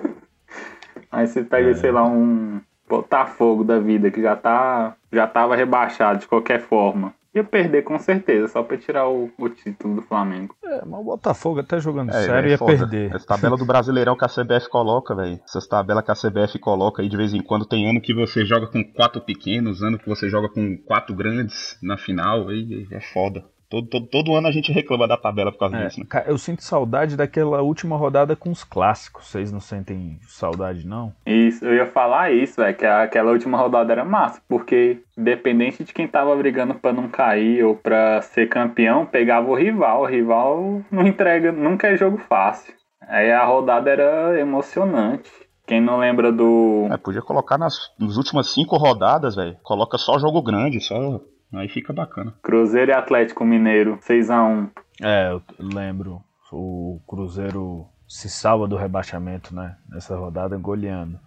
[1.11, 1.73] Aí você pega, É.
[1.73, 7.13] sei lá, um Botafogo da vida, que já tá já tava rebaixado de qualquer forma.
[7.33, 10.53] Ia perder com certeza, só pra tirar o, o título do Flamengo.
[10.65, 12.77] É, mas o Botafogo até jogando É, sério é ia foda.
[12.77, 13.15] perder.
[13.15, 15.39] Essa tabela do Brasileirão que a CBF coloca, velho.
[15.45, 17.65] Essas tabelas que a CBF coloca aí de vez em quando.
[17.65, 21.77] Tem ano que você joga com quatro pequenos, ano que você joga com quatro grandes
[21.81, 22.49] na final.
[22.49, 23.45] Aí é foda.
[23.71, 26.23] Todo, todo, todo ano a gente reclama da tabela por causa É, disso, né?
[26.27, 29.27] eu sinto saudade daquela última rodada com os clássicos.
[29.27, 31.13] Vocês não sentem saudade, não?
[31.25, 35.93] Isso, eu ia falar isso, velho, que aquela última rodada era massa, porque independente de
[35.93, 40.01] quem tava brigando pra não cair ou pra ser campeão, pegava o rival.
[40.01, 42.73] O rival não entrega, nunca é jogo fácil.
[43.07, 45.31] Aí a rodada era emocionante.
[45.65, 46.87] Quem não lembra do.
[46.91, 49.55] É, podia colocar nas, nas últimas cinco rodadas, velho.
[49.63, 51.21] Coloca só jogo grande, só.
[51.53, 52.33] Aí fica bacana.
[52.41, 54.71] Cruzeiro e Atlético Mineiro, 6x1.
[55.01, 56.23] É, eu lembro.
[56.51, 59.77] O Cruzeiro se salva do rebaixamento, né?
[59.89, 61.19] Nessa rodada, goleando.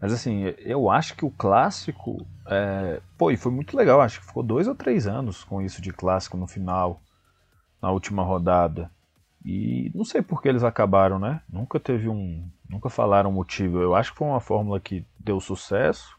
[0.00, 2.26] Mas assim, eu acho que o clássico.
[2.46, 3.00] É...
[3.18, 4.00] Pô, e foi muito legal.
[4.00, 7.02] Acho que ficou dois ou três anos com isso de clássico no final,
[7.82, 8.90] na última rodada.
[9.44, 11.42] E não sei por que eles acabaram, né?
[11.48, 12.48] Nunca teve um.
[12.68, 13.78] Nunca falaram o motivo.
[13.78, 16.16] Eu acho que foi uma fórmula que deu sucesso.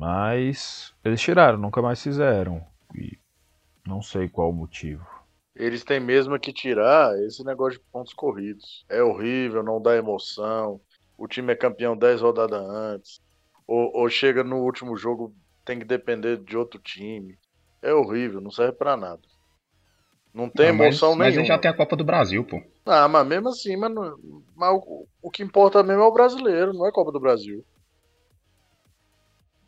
[0.00, 2.64] Mas eles tiraram, nunca mais fizeram.
[2.94, 3.18] E
[3.86, 5.06] não sei qual o motivo.
[5.54, 8.84] Eles têm mesmo que tirar esse negócio de pontos corridos.
[8.88, 10.80] É horrível, não dá emoção.
[11.18, 13.20] O time é campeão 10 rodadas antes.
[13.66, 15.34] Ou, ou chega no último jogo,
[15.66, 17.38] tem que depender de outro time.
[17.82, 19.20] É horrível, não serve pra nada.
[20.32, 21.42] Não tem mas- emoção mas, nenhuma.
[21.42, 22.62] aí já tem a Copa do Brasil, pô.
[22.86, 23.92] Ah, mas mesmo assim, mas,
[24.56, 27.64] mas o, o que importa mesmo é o brasileiro, não é Copa do Brasil.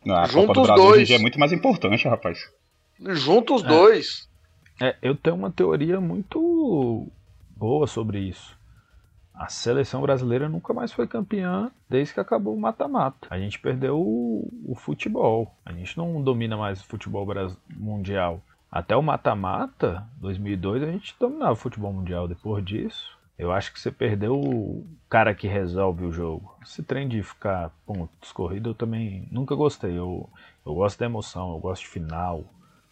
[0.06, 1.10] A Junta Copa do os Brasil dois.
[1.10, 2.38] é muito mais importante, rapaz.
[3.00, 3.68] Junta os É.
[3.68, 4.28] dois.
[4.80, 7.06] É, eu tenho uma teoria muito
[7.56, 8.56] boa sobre isso.
[9.34, 13.26] A seleção brasileira nunca mais foi campeã desde que acabou o mata-mata.
[13.30, 15.54] A gente perdeu o, o futebol.
[15.64, 17.26] A gente não domina mais o futebol
[17.76, 18.42] mundial.
[18.70, 22.28] até o mata-mata, 2002, a gente dominava o futebol mundial.
[22.28, 26.56] Depois disso, eu acho que você perdeu o cara que resolve o jogo.
[26.62, 29.98] Esse trem de ficar pontos corridos eu também nunca gostei.
[29.98, 30.30] Eu,
[30.64, 32.44] eu gosto da emoção, eu gosto de final.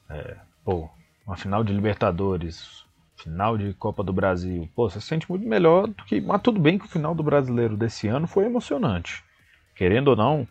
[0.08, 0.90] É, pô,
[1.24, 2.84] uma final de Libertadores,
[3.16, 4.68] final de Copa do Brasil.
[4.74, 6.20] Pô, você se sente muito melhor do que.
[6.20, 9.22] Mas tudo bem que o final do brasileiro desse ano foi emocionante.
[9.76, 10.48] Querendo ou não,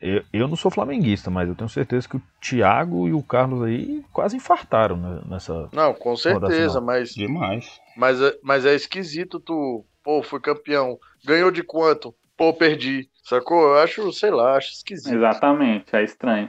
[0.00, 3.62] eu, eu não sou flamenguista, mas eu tenho certeza que o Thiago e o Carlos
[3.62, 5.68] aí quase infartaram né, nessa.
[5.72, 7.14] Não, com certeza, mas.
[7.14, 7.80] Demais.
[7.96, 9.84] Mas, é- mas é esquisito tu.
[10.02, 10.98] Pô, fui campeão.
[11.24, 12.14] Ganhou de quanto?
[12.36, 13.08] Pô, perdi.
[13.24, 13.60] Sacou?
[13.60, 15.14] Eu acho, sei lá, acho esquisito.
[15.14, 16.48] Exatamente, é estranho.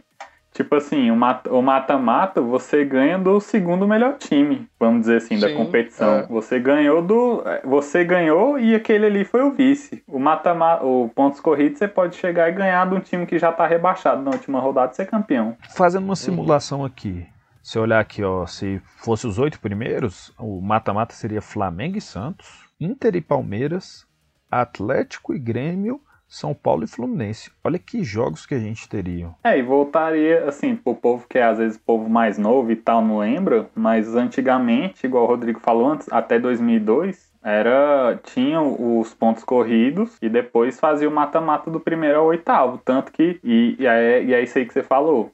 [0.57, 5.39] Tipo assim, o mat- o mata-mata você ganha do segundo melhor time, vamos dizer assim,
[5.39, 6.15] da Sim, competição.
[6.15, 6.23] é.
[6.25, 7.43] Você ganhou do.
[7.63, 10.03] Você ganhou e aquele ali foi o vice.
[10.07, 13.51] O mata-mata, o pontos corridos, você pode chegar e ganhar de um time que já
[13.51, 15.55] tá rebaixado na última rodada e ser campeão.
[15.75, 17.23] Fazendo uma simulação aqui.
[17.61, 22.47] Se olhar aqui, ó, se fosse os oito primeiros, o mata-mata seria Flamengo e Santos,
[22.81, 24.07] Inter e Palmeiras,
[24.49, 27.51] Atlético e Grêmio, São Paulo e Fluminense.
[27.63, 29.29] Olha que jogos que a gente teria.
[29.43, 33.01] É, e voltaria, assim, pro povo que é às vezes povo mais novo e tal,
[33.01, 39.43] não lembra, mas antigamente, igual o Rodrigo falou antes, até 2002, era, tinha os pontos
[39.43, 44.21] corridos e depois fazia o mata-mata do primeiro ao oitavo, tanto que, e, e, é,
[44.23, 45.31] e é isso aí que você falou, o-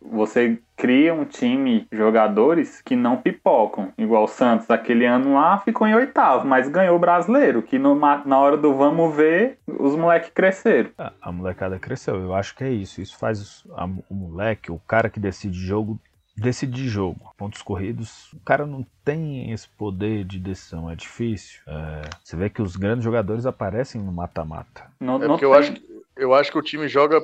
[0.00, 5.86] você cria um time, jogadores que não pipocam, igual o Santos, aquele ano lá ficou
[5.86, 7.94] em oitavo, mas ganhou o brasileiro, que no
[8.24, 10.90] na hora do vamos ver, os moleques cresceram.
[10.96, 13.00] A, a molecada cresceu, eu acho que é isso.
[13.00, 15.98] Isso faz a- o moleque, o cara que decide jogo,
[16.36, 17.18] decidir jogo.
[17.36, 21.60] Pontos corridos, o cara não tem esse poder de decisão, é difícil.
[21.66, 24.84] É, você vê que os grandes jogadores aparecem no mata-mata.
[25.00, 25.82] Não, É não porque eu tem- acho, que-
[26.16, 27.20] eu acho que o time joga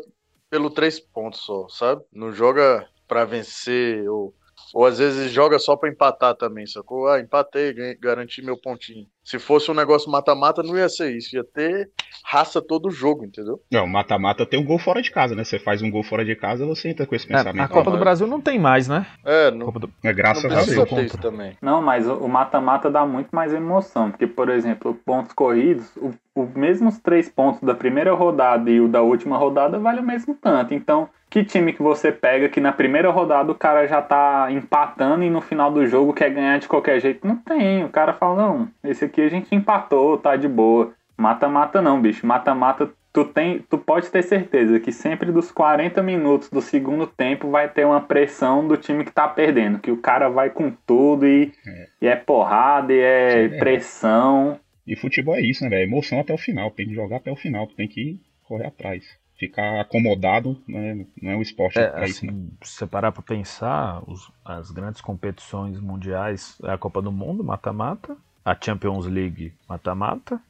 [0.54, 2.00] pelo três pontos só, sabe?
[2.12, 4.32] Não joga pra vencer, ou,
[4.72, 7.08] ou às vezes joga só pra empatar também, sacou?
[7.08, 9.04] Ah, empatei, ganhei- garanti meu pontinho.
[9.24, 11.90] Se fosse um negócio mata-mata, não ia ser isso, ia ter
[12.24, 13.60] raça todo jogo, entendeu?
[13.68, 15.42] Não, mata-mata tem um gol fora de casa, né?
[15.42, 17.64] Você faz um gol fora de casa, você entra com esse É, pensamento.
[17.64, 19.04] a Copa do Brasil não tem mais, né?
[19.24, 21.12] É, não, Copa do- É graças a Deus.
[21.20, 21.58] também.
[21.60, 26.12] Não, mas o o mata-mata dá muito mais emoção, porque, por exemplo, pontos corridos, o,
[26.34, 30.34] o mesmos três pontos da primeira rodada e o da última rodada vale o mesmo
[30.34, 30.74] tanto.
[30.74, 35.22] Então, que time que você pega que na primeira rodada o cara já tá empatando
[35.22, 37.26] e no final do jogo quer ganhar de qualquer jeito?
[37.26, 37.84] Não tem.
[37.84, 40.92] O cara fala, não, esse aqui a gente empatou, tá de boa.
[41.16, 42.26] Mata-mata não, bicho.
[42.26, 47.48] Mata-mata, tu tem, tu pode ter certeza que sempre dos 40 minutos do segundo tempo
[47.48, 51.24] vai ter uma pressão do time que tá perdendo, que o cara vai com tudo
[51.26, 51.86] e É.
[52.02, 53.48] e é porrada, e é é.
[53.58, 54.58] pressão.
[54.86, 55.82] E futebol é isso, né, velho?
[55.88, 56.70] Emoção até o final.
[56.70, 57.66] Tem que jogar até o final.
[57.68, 59.04] Tem que correr atrás.
[59.36, 62.32] Ficar acomodado né, não é um esporte É, pra isso, né?
[62.32, 67.10] assim, se você parar pra pensar, os- as grandes competições mundiais é a Copa do
[67.10, 70.40] Mundo, mata-mata, a Champions League, mata-mata,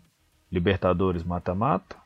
[0.50, 1.96] Libertadores, mata-mata,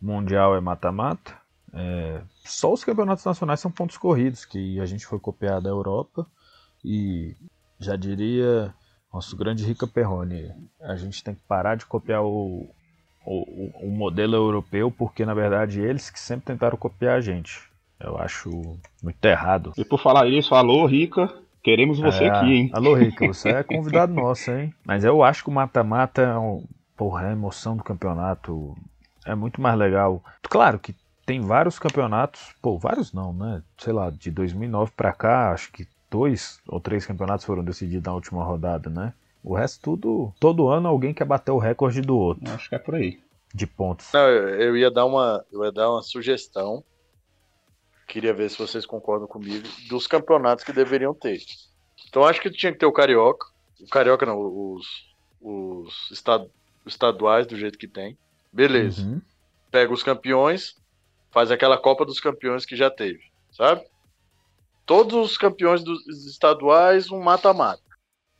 [0.00, 1.36] Mundial é mata-mata.
[1.72, 6.26] É, só os campeonatos nacionais são pontos corridos, que a gente foi copiar da Europa
[6.84, 7.34] e
[7.78, 8.74] já diria
[9.12, 12.68] nosso grande Rica Perrone, a gente tem que parar de copiar o,
[13.24, 17.60] o, o modelo europeu, porque na verdade eles que sempre tentaram copiar a gente.
[18.00, 18.50] Eu acho
[19.02, 19.72] muito errado.
[19.76, 22.70] E por falar isso, alô, Rica, queremos você É, aqui, hein?
[22.72, 24.74] Alô, Rica, você é convidado nosso, hein?
[24.84, 26.64] Mas eu acho que o mata-mata é um,
[26.96, 28.76] porra, é a emoção do campeonato.
[29.24, 30.22] É muito mais legal.
[30.42, 33.62] Claro que tem vários campeonatos, pô, vários não, né?
[33.78, 38.12] Sei lá, de 2009 pra cá, acho que dois ou três campeonatos foram decididos na
[38.14, 39.14] última rodada, né?
[39.42, 42.78] O resto tudo, todo ano alguém quer bater o recorde do outro Acho que é
[42.78, 43.20] por aí.
[43.52, 44.12] de pontos.
[44.12, 46.84] Não, eu, eu ia dar uma, eu ia dar uma sugestão.
[48.06, 51.40] Queria ver se vocês concordam comigo dos campeonatos que deveriam ter.
[52.08, 53.46] Então acho que tinha que ter o carioca,
[53.80, 55.10] o carioca não, os
[55.44, 56.46] os estad-
[56.86, 58.16] estaduais do jeito que tem.
[58.52, 59.02] Beleza.
[59.02, 59.20] Uhum.
[59.72, 60.76] Pega os campeões,
[61.32, 63.18] faz aquela Copa dos Campeões que já teve,
[63.50, 63.82] sabe?
[64.84, 67.82] Todos os campeões dos estaduais, um mata-mata.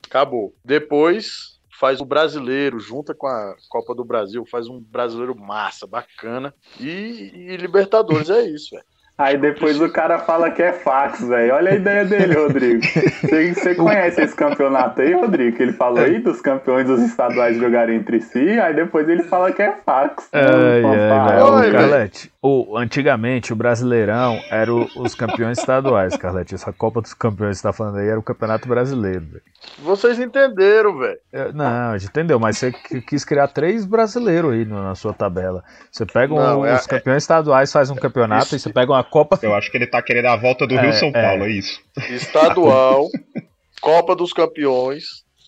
[0.07, 0.55] Acabou.
[0.65, 6.55] Depois faz o brasileiro, junta com a Copa do Brasil, faz um brasileiro massa, bacana.
[6.79, 8.87] E, e Libertadores é isso, velho.
[9.19, 11.55] Aí depois o cara fala que é fax, velho.
[11.55, 12.83] Olha a ideia dele, Rodrigo.
[12.83, 15.57] Você, você conhece esse campeonato aí, Rodrigo?
[15.57, 19.53] Que ele falou aí dos campeões dos estaduais jogarem entre si, aí depois ele fala
[19.53, 20.29] que é fax.
[20.33, 26.55] Ai, ai, Oi, Carlete, o, antigamente o Brasileirão era o- os campeões estaduais, Carlete.
[26.55, 29.21] Essa Copa dos Campeões que você tá falando aí era o Campeonato Brasileiro.
[29.27, 29.43] velho.
[29.79, 31.19] Vocês entenderam, velho.
[31.33, 35.13] É, Não, a gente entendeu, mas você qui- quis criar três brasileiros aí na sua
[35.13, 35.63] tabela.
[35.91, 38.91] Você pega um- Não, é- os campeões estaduais, faz um campeonato, Isso- e você pega
[38.91, 39.39] uma a Copa.
[39.43, 41.13] Eu acho que ele tá querendo a volta do É, Rio São é.
[41.23, 41.81] Paulo, é isso.
[42.11, 43.09] Estadual,
[43.81, 45.05] Copa dos Campeões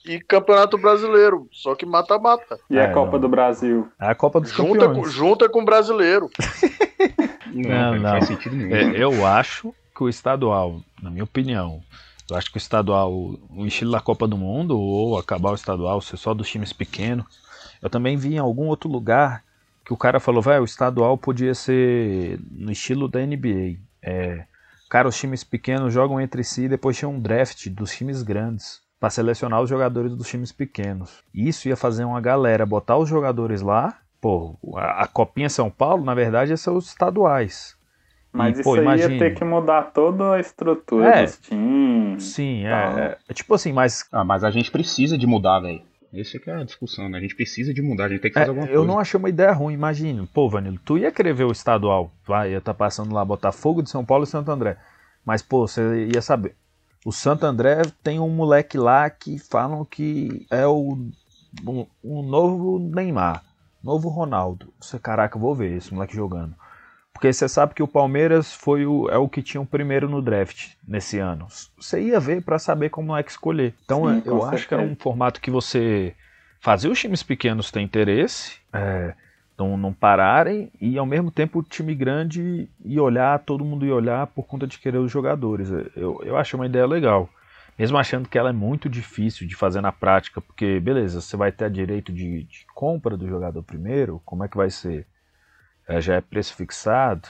[0.07, 1.49] e Campeonato Brasileiro.
[1.53, 2.59] Só que mata-mata.
[2.69, 3.21] E É, a Copa não.
[3.21, 3.89] do Brasil?
[4.01, 5.07] É a Copa dos Junta, Campeões.
[5.07, 6.29] com- junta com o brasileiro.
[7.55, 8.11] Não, Não, não.
[8.11, 8.75] faz sentido nenhum.
[8.75, 11.81] É, eu acho que o estadual, na minha opinião,
[12.29, 16.01] eu acho que o estadual, o estilo da Copa do Mundo, ou acabar o estadual,
[16.01, 17.25] ser só dos times pequenos.
[17.81, 19.44] Eu também vi em algum outro lugar
[19.85, 23.79] que o cara falou, vai, o estadual podia ser no estilo da NBA.
[24.03, 24.45] É,
[24.89, 28.83] cara, os times pequenos jogam entre si e depois tinha um draft dos times grandes
[28.99, 31.23] para selecionar os jogadores dos times pequenos.
[31.35, 33.99] Isso ia fazer uma galera botar os jogadores lá.
[34.21, 37.77] Pô, a, a Copinha São Paulo, na verdade, ia ser os estaduais.
[38.33, 39.13] Mas E, isso pô, imagine.
[39.15, 41.23] ia ter que mudar toda a estrutura É.
[41.25, 42.23] dos times.
[42.25, 45.83] Sim, é, é, é tipo assim, mas Ah, mas a gente precisa de mudar, velho.
[46.15, 47.19] Essa que é a discussão, né?
[47.19, 48.87] A gente precisa de mudar, a gente tem que é, fazer alguma eu coisa.
[48.87, 50.27] não achei uma ideia ruim, imagina.
[50.33, 53.91] Pô, Vanilo, tu ia querer ver o estadual, vai, ia estar passando lá Botafogo de
[53.91, 54.77] São Paulo e Santo André.
[55.25, 56.55] Mas, pô, você ia saber.
[57.05, 60.99] O Santo André tem um moleque lá que falam que é o
[61.67, 63.45] um, novo Neymar,
[63.83, 64.73] novo Ronaldo.
[64.81, 66.55] Você, caraca, eu vou ver esse moleque jogando.
[67.15, 70.21] Porque você sabe que o Palmeiras foi o, é o que tinha o primeiro no
[70.21, 71.47] draft nesse ano.
[71.79, 73.73] Você ia ver pra saber como é que escolher.
[73.85, 76.15] Então Sim, eu acho que era um formato que você
[76.61, 79.15] fazia os times pequenos ter interesse, é,
[79.57, 83.95] não, não pararem, e ao mesmo tempo o time grande ia olhar, todo mundo ia
[83.95, 85.71] olhar por conta de querer os jogadores.
[85.95, 87.31] Eu, eu achei uma ideia legal.
[87.79, 91.51] Mesmo achando que ela é muito difícil de fazer na prática, porque beleza, você vai
[91.51, 95.07] ter direito de, de compra do jogador primeiro, como é que vai ser?
[95.89, 97.29] É, já é preço fixado?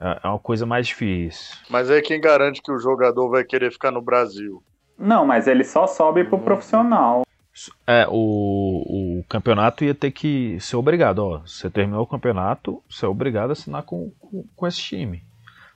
[0.00, 1.56] É é uma coisa mais difícil.
[1.68, 4.62] Mas aí quem garante que o jogador vai querer ficar no Brasil?
[4.98, 7.22] Não, mas ele só sobe pro profissional.
[7.86, 11.38] É, o, o campeonato ia ter que ser obrigado, ó.
[11.40, 15.22] Você terminou o campeonato, você é obrigado a assinar com, com, com esse time.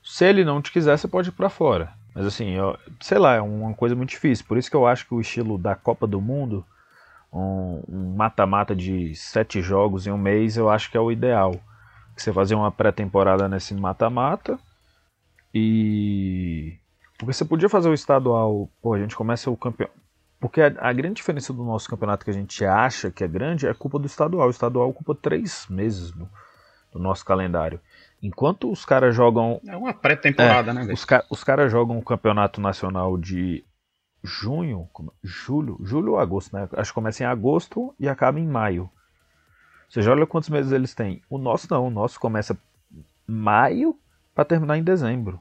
[0.02, 1.92] Se ele não te quiser, você pode ir pra fora.
[2.14, 4.44] Mas assim, eu- sei lá, é uma coisa muito difícil.
[4.46, 6.64] Por isso que eu acho que o estilo da Copa do Mundo,
[7.32, 11.54] um um mata-mata de sete jogos em um mês, eu acho que é o ideal.
[12.16, 14.58] Que você fazer uma pré-temporada nesse mata-mata
[15.54, 16.78] e.
[17.18, 19.98] Porque você podia fazer o estadual, pô, a gente começa o campeonato.
[20.38, 23.66] Porque a, a grande diferença do nosso campeonato que a gente acha que é grande
[23.66, 24.48] é culpa do estadual.
[24.48, 26.28] O estadual ocupa três meses do,
[26.92, 27.80] do nosso calendário.
[28.22, 29.60] Enquanto os caras jogam.
[29.66, 30.92] É uma pré-temporada, É, né?
[30.92, 33.64] Os, ca- os caras jogam o campeonato nacional de
[34.22, 34.88] junho,
[35.22, 36.68] julho, julho ou agosto, né?
[36.72, 38.90] Acho que começa em agosto e acaba em maio.
[39.88, 41.22] Você já olha quantos meses eles têm.
[41.30, 42.58] O nosso não, o nosso começa
[43.26, 43.98] maio
[44.34, 45.40] para terminar em dezembro.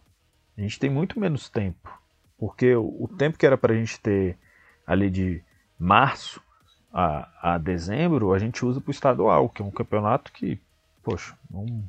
[0.57, 1.91] A gente tem muito menos tempo.
[2.37, 4.37] Porque o, o tempo que era pra gente ter
[4.85, 5.41] ali de
[5.79, 6.41] março
[6.93, 10.59] a, a dezembro, a gente usa pro estadual, que é um campeonato que,
[11.03, 11.83] poxa, não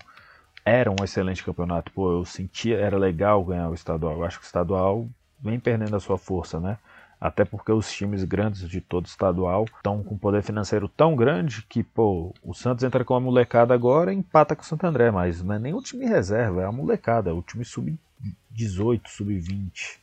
[0.64, 1.92] era um excelente campeonato.
[1.92, 4.14] Pô, eu sentia, era legal ganhar o estadual.
[4.14, 6.78] Eu acho que o estadual vem perdendo a sua força, né?
[7.20, 11.82] Até porque os times grandes de todo estadual estão com poder financeiro tão grande que,
[11.82, 15.42] pô, o Santos entra com a molecada agora e empata com o Santo André, mas
[15.42, 19.98] não é nem o time reserva, é a molecada, é o time sub-18, sub-20.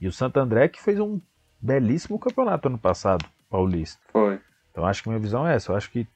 [0.00, 1.20] E o Santo André que fez um
[1.60, 4.00] belíssimo campeonato ano passado, paulista.
[4.12, 4.40] Foi.
[4.70, 5.72] Então acho que minha visão é essa.
[5.72, 6.06] Eu acho que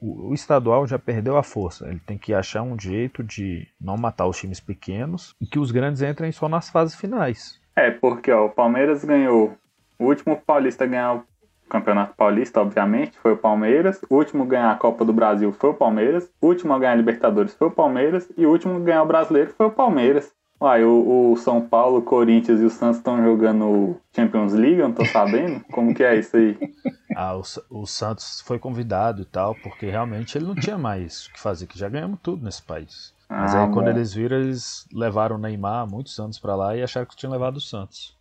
[0.00, 1.88] o, o estadual já perdeu a força.
[1.88, 5.70] Ele tem que achar um jeito de não matar os times pequenos e que os
[5.70, 7.60] grandes entrem só nas fases finais.
[7.76, 9.56] É, porque ó, o Palmeiras ganhou.
[9.98, 11.24] O último paulista a ganhar o
[11.68, 14.00] Campeonato Paulista, obviamente, foi o Palmeiras.
[14.08, 16.30] O último a ganhar a Copa do Brasil foi o Palmeiras.
[16.40, 18.30] O último a ganhar a Libertadores foi o Palmeiras.
[18.36, 20.32] E o último a ganhar o Brasileiro foi o Palmeiras.
[20.60, 24.88] Uai, o, o São Paulo, o Corinthians e o Santos estão jogando Champions League, eu
[24.88, 25.60] não tô sabendo.
[25.72, 26.56] Como que é isso aí?
[27.16, 31.32] Ah, o, o Santos foi convidado e tal, porque realmente ele não tinha mais o
[31.32, 33.13] que fazer, que já ganhamos tudo nesse país.
[33.28, 33.90] Mas Ah, aí quando bom.
[33.90, 37.56] eles viram, eles levaram o Neymar muitos anos pra lá e acharam que tinham levado
[37.56, 38.16] o Santos.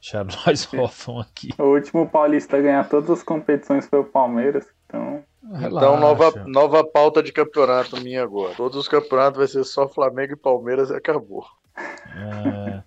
[0.00, 1.50] Acharam nós órfãos aqui.
[1.58, 4.66] O último paulista a ganhar todas as competições foi o Palmeiras.
[4.86, 5.24] Então,
[5.62, 8.54] Então, nova, nova pauta de campeonato minha agora.
[8.54, 11.44] Todos os campeonatos vai ser só Flamengo e Palmeiras e acabou.
[11.76, 12.82] É,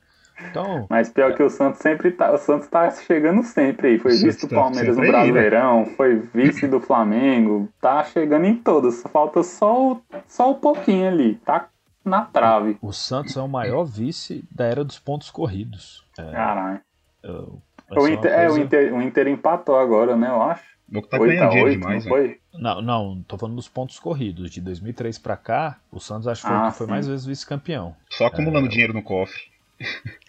[0.49, 2.31] Então, mas pior que o Santos sempre tá.
[2.31, 3.99] O Santos tá chegando sempre aí.
[3.99, 5.31] Foi O vice do tá Palmeiras no sempre aí, né?
[5.31, 7.67] Brasileirão, foi vice do Flamengo.
[7.81, 9.01] Tá chegando em todas.
[9.03, 11.35] Falta só o, só o pouquinho ali.
[11.45, 11.67] Tá
[12.05, 12.77] na trave.
[12.81, 16.05] o Santos é o maior vice da era dos pontos corridos.
[16.17, 16.81] É, Caralho.
[17.23, 20.29] O é uma Inter, é, o, coisa- Inter, o Inter empatou agora, né?
[20.29, 20.63] Eu acho.
[20.93, 22.17] O que tá 8 ganhando a dinheiro 8, demais, não né?
[22.27, 22.39] foi?
[22.61, 24.49] Não, não, tô falando dos pontos corridos.
[24.49, 26.91] De 2003 pra cá, o Santos acho que foi, Ah, o que foi sim.
[26.91, 27.93] mais vezes vice-campeão.
[28.09, 29.41] Só acumulando dinheiro no cofre.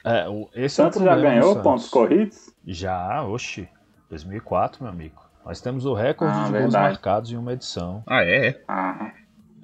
[0.04, 1.62] É, o, O esse é o Santos já problema do ganhou Santos.
[1.62, 2.54] pontos corridos?
[2.66, 3.68] Já, oxi.
[4.10, 5.20] 2004, meu amigo.
[5.44, 6.84] Nós temos o recorde Ah, de gols verdade.
[6.92, 8.02] marcados em uma edição.
[8.06, 8.48] Ah, é?
[8.48, 8.62] é.
[8.68, 9.12] Ah,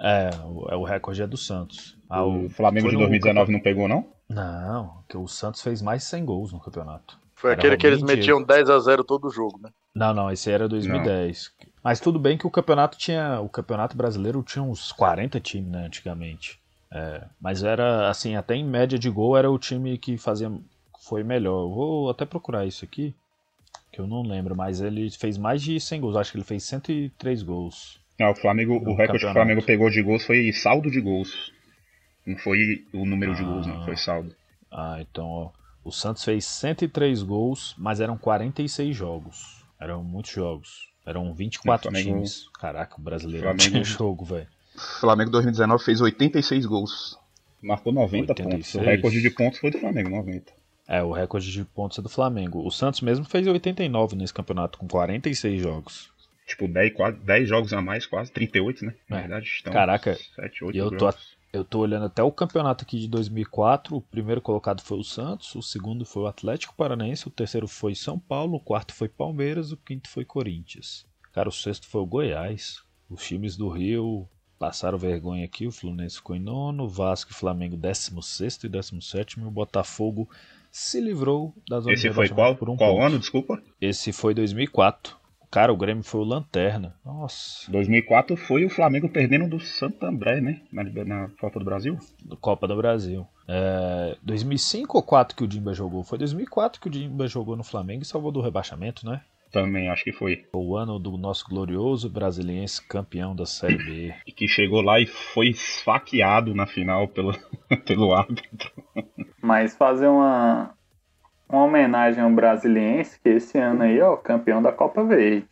[0.01, 1.97] É, o, é, o recorde é do Santos.
[2.09, 4.07] Ah, o Flamengo de 2019 não pegou, não?
[4.28, 7.18] Não, que o Santos fez mais 100 gols no campeonato.
[7.35, 9.70] Foi era aquele que eles metiam 10 a 0 todo jogo, né?
[9.95, 11.53] Não, não, esse era 2010.
[11.61, 11.68] Não.
[11.82, 13.41] Mas tudo bem que o campeonato tinha.
[13.41, 16.59] O campeonato brasileiro tinha uns 40 times, né, antigamente.
[16.95, 20.51] É, mas era assim, até em média de gol era o time que fazia.
[21.01, 21.68] Foi melhor.
[21.68, 23.12] vou até procurar isso aqui.
[23.90, 26.16] Que eu não lembro, mas ele fez mais de 100 gols.
[26.16, 28.01] Acho que ele fez 103 gols.
[28.18, 31.53] Não, o Flamengo, o recorde que o Flamengo pegou de gols foi saldo de gols.
[32.24, 34.34] Não foi o número ah, de gols, não, foi saldo.
[34.70, 35.51] Ah, então, ó,
[35.84, 39.64] o Santos fez 103 gols, mas eram 46 jogos.
[39.78, 40.88] Eram muitos jogos.
[41.05, 42.49] Eram 24 Flamengo, times.
[42.59, 44.49] Caraca, o brasileiro Flamengo, tinha jogo, velho.
[44.76, 47.18] Flamengo 2019 fez 86 gols.
[47.62, 48.72] Marcou 90 86.
[48.72, 48.74] pontos.
[48.74, 50.52] O recorde de pontos foi do Flamengo, 90.
[50.86, 52.66] É, o recorde de pontos é do Flamengo.
[52.66, 56.10] O Santos mesmo fez 89 nesse campeonato, com 46 jogos.
[56.46, 58.94] Tipo, 10, quase, 10 jogos a mais, quase 38, né?
[59.08, 59.20] Na é.
[59.20, 61.14] verdade, estão Caraca, 7, 8 eu tô,
[61.54, 63.96] eu tô olhando até o campeonato aqui de 2004.
[63.96, 67.94] O primeiro colocado foi o Santos, o segundo foi o Atlético Paranaense, o terceiro foi
[67.94, 71.06] São Paulo, o quarto foi Palmeiras, o quinto foi Corinthians.
[71.32, 72.82] Cara, o sexto foi o Goiás.
[73.08, 74.28] Os times do Rio
[74.64, 75.66] passaram vergonha aqui.
[75.66, 79.38] O Fluminense ficou em nono, o Vasco e Flamengo 16 e 17.
[79.38, 80.28] E o Botafogo
[80.70, 83.62] se livrou das Esse foi qual, por um qual ano, desculpa?
[83.78, 85.16] Esse foi 2004.
[85.50, 86.96] Cara, o Grêmio foi o Lanterna.
[87.04, 87.70] Nossa.
[87.70, 90.62] 2004 foi o Flamengo perdendo do Santo André, né?
[90.72, 91.96] Na, na Copa do Brasil?
[92.24, 93.24] Do Copa do Brasil.
[93.46, 96.02] É, 2005 ou 2004 que o Dimba jogou?
[96.02, 99.20] Foi 2004 que o Dimba jogou no Flamengo e salvou do rebaixamento, né?
[99.55, 100.44] Também, acho que foi.
[100.52, 104.14] O ano do nosso glorioso brasiliense campeão da Série B.
[104.26, 107.32] E que chegou lá e foi esfaqueado na final pelo,
[107.86, 108.72] pelo árbitro.
[109.40, 110.74] Mas fazer uma,
[111.48, 115.46] uma homenagem ao Brasiliense, que esse ano aí, ó, campeão da Copa Verde.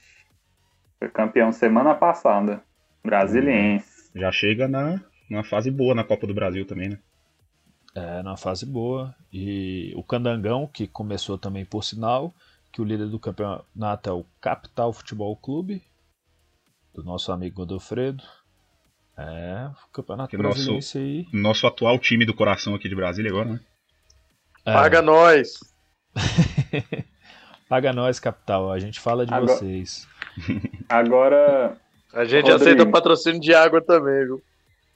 [0.99, 2.61] Foi campeão semana passada.
[3.05, 4.11] Brasiliense.
[4.17, 5.01] Já chega na,
[5.31, 6.99] na fase boa na Copa do Brasil também, né?
[7.95, 9.15] É, na fase boa.
[9.33, 12.35] E o Candangão, que começou também por sinal,
[12.73, 15.83] que o líder do campeonato é o Capital Futebol Clube,
[16.95, 18.25] do nosso amigo Godofredo.
[19.17, 21.27] É, o campeonato brasileiro aí.
[21.33, 23.61] Nosso atual time do coração aqui de Brasília agora, né?
[24.65, 24.73] É.
[24.73, 25.61] Paga nós!
[27.69, 28.73] Paga nós, capital.
[28.73, 30.07] A gente fala de agora, vocês.
[30.89, 31.79] Agora.
[32.13, 32.57] A gente Rodrigo.
[32.57, 34.43] aceita patrocínio de água também, viu?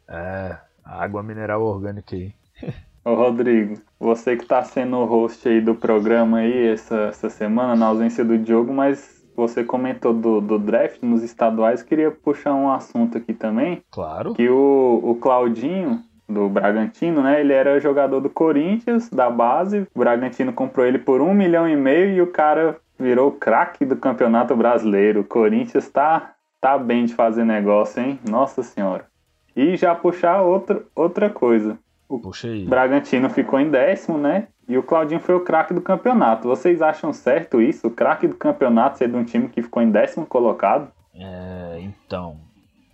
[0.08, 2.34] É, água mineral orgânica aí.
[3.06, 7.76] Ô Rodrigo, você que tá sendo o host aí do programa aí essa, essa semana,
[7.76, 12.68] na ausência do Diogo, mas você comentou do, do draft nos estaduais, queria puxar um
[12.68, 13.80] assunto aqui também.
[13.92, 14.34] Claro.
[14.34, 17.40] Que o, o Claudinho, do Bragantino, né?
[17.40, 19.86] Ele era jogador do Corinthians, da base.
[19.94, 23.94] O Bragantino comprou ele por um milhão e meio e o cara virou craque do
[23.94, 25.20] Campeonato Brasileiro.
[25.20, 28.18] O Corinthians tá, tá bem de fazer negócio, hein?
[28.28, 29.06] Nossa Senhora.
[29.54, 31.78] E já puxar outra, outra coisa.
[32.08, 32.20] O
[32.68, 34.48] Bragantino ficou em décimo, né?
[34.68, 36.48] E o Claudinho foi o craque do campeonato.
[36.48, 37.88] Vocês acham certo isso?
[37.88, 40.90] O craque do campeonato ser de um time que ficou em décimo colocado?
[41.14, 42.40] É, então.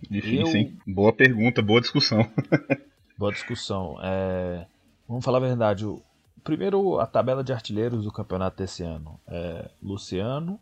[0.09, 0.55] Difícil, eu...
[0.55, 0.77] hein?
[0.87, 2.25] Boa pergunta, boa discussão.
[3.15, 3.95] Boa discussão.
[4.01, 4.65] É,
[5.07, 5.85] vamos falar a verdade.
[5.85, 6.01] O,
[6.43, 9.19] primeiro, a tabela de artilheiros do campeonato desse ano.
[9.27, 10.59] É Luciano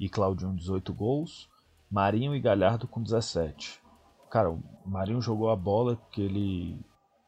[0.00, 1.48] e Claudinho, 18 gols.
[1.90, 3.80] Marinho e Galhardo com 17.
[4.30, 6.80] Cara, o Marinho jogou a bola que ele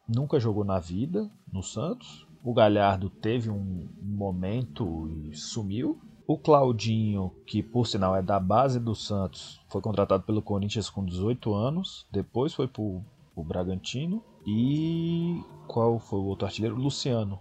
[0.08, 2.26] nunca jogou na vida no Santos.
[2.42, 6.00] O Galhardo teve um momento e sumiu.
[6.26, 11.04] O Claudinho, que por sinal é da base do Santos, foi contratado pelo Corinthians com
[11.04, 12.06] 18 anos.
[12.10, 14.22] Depois foi para o Bragantino.
[14.46, 16.76] E qual foi o outro artilheiro?
[16.76, 17.40] Luciano,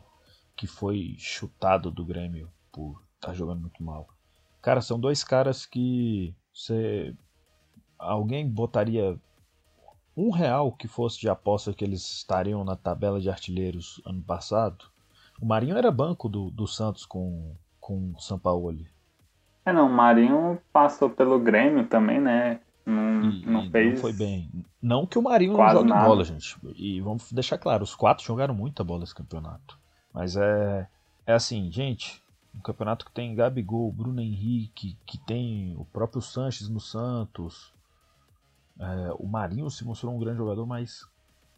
[0.56, 4.08] que foi chutado do Grêmio por estar tá jogando muito mal.
[4.62, 7.16] Cara, são dois caras que você
[7.98, 9.20] alguém botaria
[10.16, 14.86] um real que fosse de aposta que eles estariam na tabela de artilheiros ano passado.
[15.42, 18.88] O Marinho era banco do, do Santos com, com o Sampaoli.
[19.66, 22.60] É, não, o Marinho passou pelo Grêmio também, né?
[22.86, 23.96] Não, e, não fez.
[23.96, 24.50] Não foi bem.
[24.82, 26.08] Não que o Marinho não jogue nada.
[26.08, 26.56] bola, gente.
[26.76, 29.78] E vamos deixar claro, os quatro jogaram muita bola esse campeonato.
[30.14, 30.88] Mas é.
[31.26, 32.24] É assim, gente.
[32.56, 37.74] Um campeonato que tem Gabigol, Bruno Henrique, que tem o próprio Sanches no Santos.
[38.80, 41.08] É, o Marinho se mostrou um grande jogador, mas,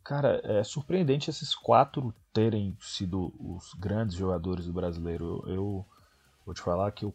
[0.03, 5.43] cara, é surpreendente esses quatro terem sido os grandes jogadores do brasileiro.
[5.45, 5.85] Eu, eu
[6.45, 7.13] vou te falar que o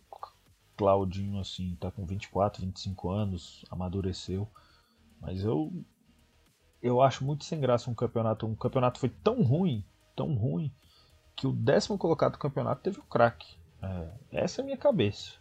[0.76, 4.48] Claudinho, assim, tá com 24, 25 anos, amadureceu.
[5.20, 5.72] Mas eu
[6.82, 8.46] eu acho muito sem graça um campeonato.
[8.46, 9.84] Um campeonato foi tão ruim,
[10.16, 10.72] tão ruim,
[11.36, 13.56] que o décimo colocado do campeonato teve o craque.
[13.80, 15.34] É, essa é a minha cabeça.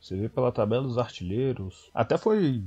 [0.00, 1.90] Você vê pela tabela dos artilheiros.
[1.92, 2.64] Até foi.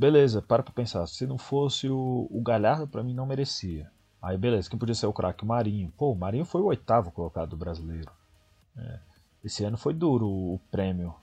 [0.00, 1.06] Beleza, para pra pensar.
[1.06, 3.86] Se não fosse o, o Galhardo, para mim não merecia.
[4.22, 5.44] Aí beleza, quem podia ser o craque?
[5.44, 5.92] O Marinho.
[5.94, 8.10] Pô, o Marinho foi o oitavo colocado do brasileiro.
[8.78, 8.98] É.
[9.44, 11.14] Esse ano foi duro o prêmio.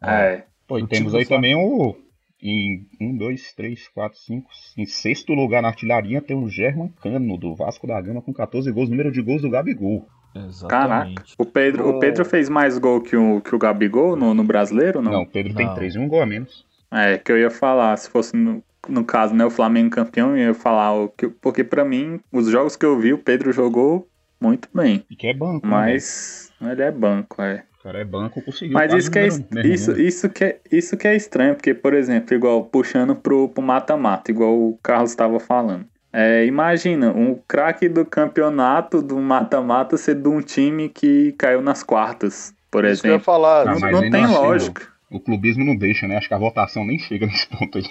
[0.00, 0.42] É.
[0.66, 1.96] Pô, e O temos time aí também o.
[2.42, 4.50] Em 1, 2, 3, 4, 5.
[4.78, 8.68] Em sexto lugar na artilharia tem o German Cano, do Vasco da Gama, com 14
[8.72, 10.08] gols, número de gols do Gabigol.
[10.34, 11.36] Exatamente.
[11.38, 15.00] O Pedro, o Pedro fez mais gol que o, que o Gabigol no, no brasileiro,
[15.00, 15.12] não?
[15.12, 15.74] Não, o Pedro tem Não.
[15.76, 16.66] 3 e um gol a menos.
[16.92, 20.48] É, que eu ia falar, se fosse no, no caso, né, o Flamengo campeão, eu
[20.48, 24.06] ia falar, o que, porque pra mim, os jogos que eu vi, o Pedro jogou
[24.40, 25.66] muito bem, E que é banco.
[25.66, 25.72] né?
[25.72, 27.62] mas ele é banco, é.
[27.80, 28.74] O cara é banco, conseguiu.
[28.74, 30.00] Mas isso que, é, isso, número.
[30.00, 34.30] isso, que é, isso que é estranho, porque, por exemplo, igual puxando pro pro mata-mata,
[34.30, 35.84] igual o Carlos estava falando.
[36.12, 41.82] É, imagina, um craque do campeonato, do mata-mata, ser de um time que caiu nas
[41.82, 43.24] quartas, por Isso que eu ia exemplo.
[43.24, 43.66] falar.
[43.66, 44.91] Ah, Não, não tem lógica.
[45.12, 46.16] O clubismo não deixa, né?
[46.16, 47.84] Acho que a votação nem chega nesse ponto aí.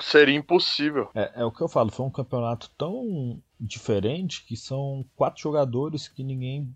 [0.00, 1.08] Seria impossível.
[1.14, 6.08] É, é o que eu falo, foi um campeonato tão diferente que são quatro jogadores
[6.08, 6.68] que ninguém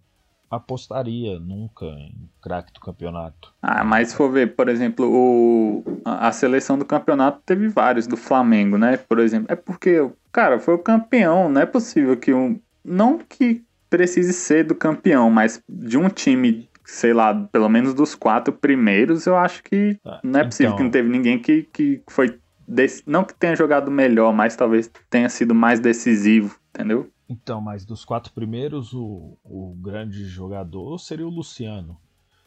[0.50, 3.54] apostaria nunca em craque do campeonato.
[3.62, 8.06] Ah, mas se for ver, por exemplo, o, a, a seleção do campeonato teve vários
[8.06, 8.96] do Flamengo, né?
[8.96, 12.58] Por exemplo, é porque, cara, foi o campeão, não é possível que um.
[12.84, 18.14] Não que precise ser do campeão, mas de um time, sei lá, pelo menos dos
[18.14, 21.62] quatro primeiros, eu acho que Ah, não é possível então- que não teve ninguém que,
[21.64, 22.38] que foi.
[22.66, 27.10] dec- não que tenha jogado melhor, mas talvez tenha sido mais decisivo, entendeu?
[27.28, 31.96] Então, mas dos quatro primeiros, o, o grande jogador seria o Luciano.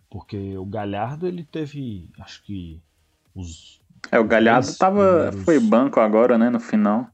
[0.09, 2.81] Porque o Galhardo, ele teve, acho que,
[3.33, 3.81] os,
[4.11, 7.07] É, o Galhardo tava, primeiros- foi banco agora, né, no final.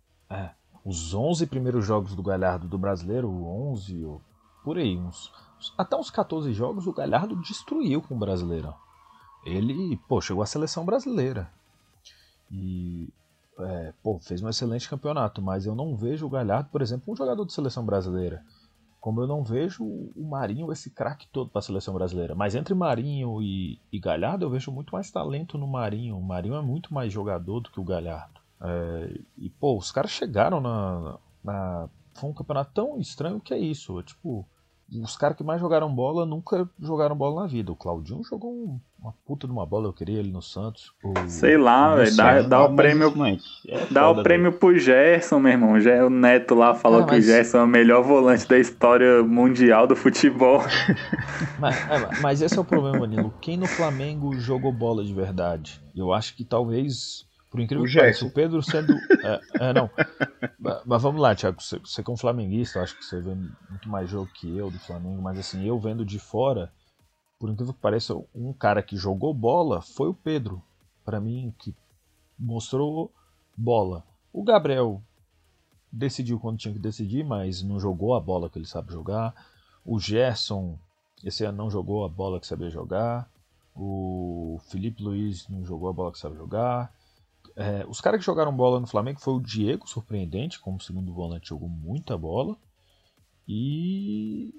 [0.84, 4.22] os 11 primeiros jogos do Galhardo do brasileiro, 11, ou
[4.64, 5.32] por aí, uns,
[5.78, 8.74] até uns 14 jogos, o Galhardo destruiu com o brasileiro.
[9.46, 11.50] Ele, pô, chegou à seleção brasileira.
[12.52, 13.10] E,
[13.60, 17.16] é, pô, fez um excelente campeonato, mas eu não vejo o Galhardo, por exemplo, um
[17.16, 18.44] jogador de seleção brasileira.
[19.00, 22.36] Como eu não vejo o Marinho, esse craque todo para a seleção brasileira.
[22.36, 26.18] Mas entre Marinho e, e Galhardo, eu vejo muito mais talento no Marinho.
[26.18, 28.42] O Marinho é muito mais jogador do que o Galhardo.
[28.62, 31.90] É, e, pô, os caras chegaram na, na.
[32.14, 34.04] Foi um campeonato tão estranho que é isso.
[34.04, 34.46] Tipo,
[35.04, 37.72] os caras que mais jogaram bola nunca jogaram bola na vida.
[37.72, 40.92] O Claudinho jogou um- uma puta de uma bola, eu queria ele no Santos.
[41.04, 44.78] O- Sei lá, velho, dá, dá o Mas, prêmio mas, é Dá o prêmio pro
[44.78, 45.74] Gerson, meu irmão.
[46.06, 49.22] O Neto lá falou Cara, que o mas- Gerson é o melhor volante da história
[49.24, 50.60] mundial do futebol.
[51.60, 53.34] Mas, é, mas esse é o problema, Nilo.
[53.42, 55.82] Quem no Flamengo jogou bola de verdade?
[55.96, 58.94] Eu acho que talvez, por incrível O que pareça, o Pedro sendo.
[59.24, 59.90] É, é, não.
[60.60, 61.62] Mas- Mas vamos lá, Thiago.
[61.62, 64.56] Você, você que é um flamenguista, eu acho que você vê muito mais jogo que
[64.58, 66.72] eu do Flamengo, mas assim, eu vendo de fora,
[67.40, 70.62] por incrível que pareça, um cara que jogou bola foi o Pedro.
[71.04, 71.74] Pra mim, que
[72.38, 73.12] mostrou
[73.58, 74.04] bola.
[74.32, 75.02] O Gabriel
[75.92, 79.34] decidiu quando tinha que decidir, mas não jogou a bola que ele sabe jogar.
[79.84, 80.78] O Gerson,
[81.24, 83.28] esse ano não jogou a bola que sabia jogar.
[83.76, 86.94] O Felipe Luiz não jogou a bola que sabe jogar.
[87.60, 91.50] É, os caras que jogaram bola no Flamengo foi o Diego, surpreendente, como segundo volante,
[91.50, 92.58] jogou muita bola.
[93.46, 94.54] E,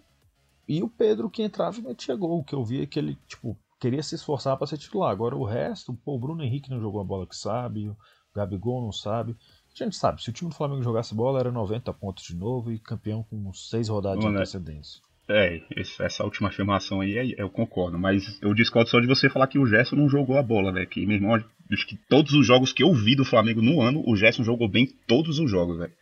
[0.68, 2.40] e o Pedro que entrava e metia gol.
[2.40, 5.10] O que eu vi é que ele tipo, queria se esforçar para ser titular.
[5.10, 7.96] Agora o resto, pô, o Bruno Henrique não jogou a bola que sabe, o
[8.34, 9.34] Gabigol não sabe.
[9.74, 12.70] A gente sabe, se o time do Flamengo jogasse bola, era 90 pontos de novo
[12.70, 15.00] e campeão com seis rodadas de antecedência.
[15.32, 15.60] É,
[16.00, 19.58] essa última afirmação aí é- eu concordo, mas eu discordo só de você falar que
[19.58, 20.86] o Gerson não jogou a bola, velho.
[20.88, 24.02] Que, meu irmão, acho que todos os jogos que eu vi do Flamengo no ano,
[24.06, 25.92] o Gerson jogou bem todos os jogos, velho.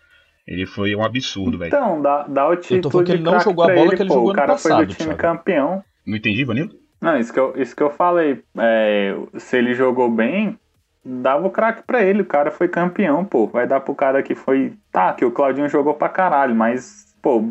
[0.47, 1.69] Ele foi um absurdo, velho.
[1.69, 4.09] Então, dá, dá o título falando que ele não jogou a bola ele, que ele
[4.09, 4.15] pô.
[4.15, 5.21] jogou O ano cara foi passado, do time Thiago.
[5.21, 5.85] campeão.
[6.07, 6.71] Não entendi, Vanilo?
[7.01, 8.43] Não, isso que eu, isso que eu falei.
[8.57, 10.59] É, se ele jogou bem,
[11.05, 12.23] dava o craque pra ele.
[12.23, 13.47] O cara foi campeão, pô.
[13.47, 14.73] Vai dar pro cara que foi...
[14.91, 17.51] Tá, que o Claudinho jogou pra caralho, mas, pô...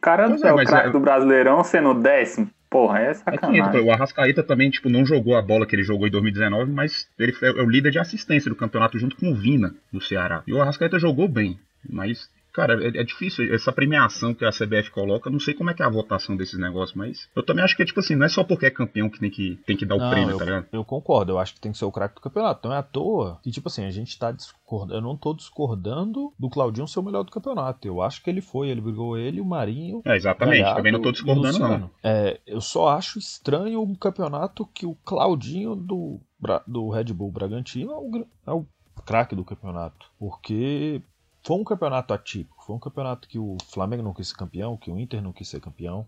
[0.00, 2.50] Cara Pois é, é, o craque é- do Brasileirão sendo décimo.
[2.70, 3.80] Porra, é É que entra, sacanagem.
[3.84, 7.32] o Arrascaeta também, tipo, não jogou a bola que ele jogou em 2019, mas ele
[7.32, 10.42] foi- é o líder de assistência do campeonato junto com o Vina, do Ceará.
[10.46, 12.30] E o Arrascaeta jogou bem, mas,
[12.60, 13.52] cara, é, é difícil.
[13.54, 16.58] Essa premiação que a CBF coloca, não sei como é que é a votação desses
[16.58, 19.08] negócios, mas eu também acho que é tipo assim, não é só porque é campeão
[19.08, 20.66] que tem que, tem que dar o Não, prêmio, eu, tá ligado?
[20.72, 22.68] eu concordo, eu acho que tem que ser o craque do campeonato.
[22.68, 24.94] Não é à toa que, tipo assim, a gente tá discordando.
[24.94, 27.86] Eu não tô discordando do Claudinho ser o melhor do campeonato.
[27.86, 30.02] Eu acho que ele foi, ele brigou ele, o Marinho.
[30.04, 31.90] É, exatamente, Galhardo também não tô o discordando, não.
[32.02, 36.20] É, eu só acho estranho um campeonato que o Claudinho do,
[36.66, 38.66] do Red Bull Bragantino é o, é o
[39.04, 40.06] craque do campeonato.
[40.18, 41.02] Porque
[41.42, 42.64] foi um campeonato atípico.
[42.64, 45.48] Foi um campeonato que o Flamengo não quis ser campeão, que o Inter não quis
[45.48, 46.06] ser campeão.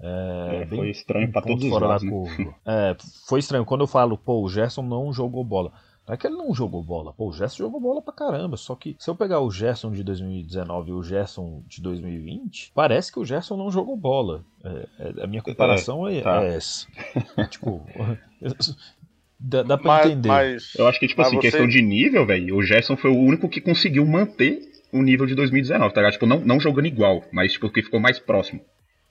[0.00, 2.54] É, É, bem foi estranho pra ponto todos os fora lados, da né?
[2.64, 3.64] É, foi estranho.
[3.64, 5.72] Quando eu falo, pô, o Gerson não jogou bola.
[6.06, 7.12] Não é que ele não jogou bola.
[7.12, 8.56] Pô, o Gerson jogou bola pra caramba.
[8.56, 13.12] Só que se eu pegar o Gerson de 2019 e o Gerson de 2020, parece
[13.12, 14.42] que o Gerson não jogou bola.
[14.64, 16.42] É, é, a minha comparação é, tá.
[16.42, 16.86] é essa.
[17.50, 17.84] tipo,
[19.38, 20.28] dá, dá pra mas, entender.
[20.28, 21.42] Mas, eu acho que, tipo assim, você...
[21.42, 24.60] questão de nível, velho, o Gerson foi o único que conseguiu manter
[24.92, 26.12] o nível de 2019, tá ligado?
[26.14, 28.60] Tipo, não, não jogando igual, mas tipo, que ficou mais próximo.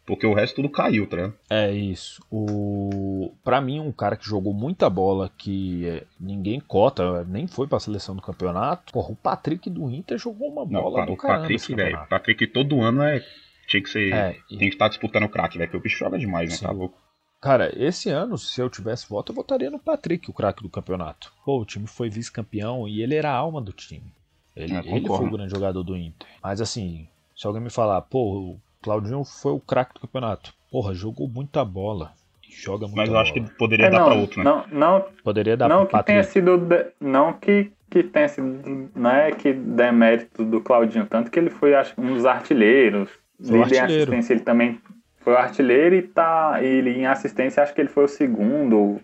[0.07, 1.34] Porque o resto tudo caiu, tá ligado?
[1.49, 2.23] É isso.
[2.32, 3.34] O...
[3.43, 7.78] Pra mim, um cara que jogou muita bola, que é, ninguém cota, nem foi pra
[7.78, 8.93] seleção do campeonato.
[8.93, 11.41] Porra, o Patrick do Inter jogou uma bola Não, do o caramba.
[11.41, 12.07] Patrick, velho.
[12.09, 13.21] Patrick todo ano é.
[13.67, 14.13] Tinha que ser.
[14.13, 14.57] É, e...
[14.57, 15.69] Tem que estar disputando o craque, velho.
[15.69, 16.55] Porque o bicho joga demais, né?
[16.55, 16.65] Sim.
[16.65, 16.97] Tá louco.
[17.39, 21.31] Cara, esse ano, se eu tivesse voto, eu votaria no Patrick, o craque do campeonato.
[21.45, 24.11] Pô, o time foi vice-campeão e ele era a alma do time.
[24.55, 26.27] Ele, é, ele foi o grande jogador do Inter.
[26.41, 30.51] Mas assim, se alguém me falar, pô, o Claudinho foi o craque do campeonato.
[30.71, 32.11] Porra, jogou muita bola.
[32.49, 33.21] Joga muita Mas eu bola.
[33.21, 34.43] acho que poderia é, dar não, pra outro, né?
[34.43, 38.89] Não, não, poderia dar não que tenha sido de, Não que, que tenha sido.
[38.95, 43.09] Não é que demérito do Claudinho, tanto que ele foi acho, um dos artilheiros.
[43.39, 43.91] Líder artilheiro.
[43.91, 44.81] em assistência, ele também
[45.28, 46.59] foi o artilheiro e tá.
[46.63, 49.01] Ele em assistência acho que ele foi o segundo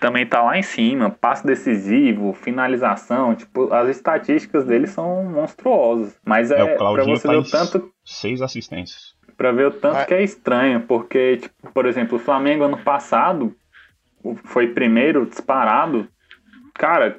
[0.00, 6.14] também tá lá em cima, passe decisivo, finalização, tipo, as estatísticas dele são monstruosas.
[6.24, 9.14] Mas é, é para você ver o tanto seis assistências.
[9.34, 13.56] Para ver o tanto que é estranho, porque tipo, por exemplo, o Flamengo ano passado
[14.44, 16.06] foi primeiro disparado.
[16.74, 17.18] Cara,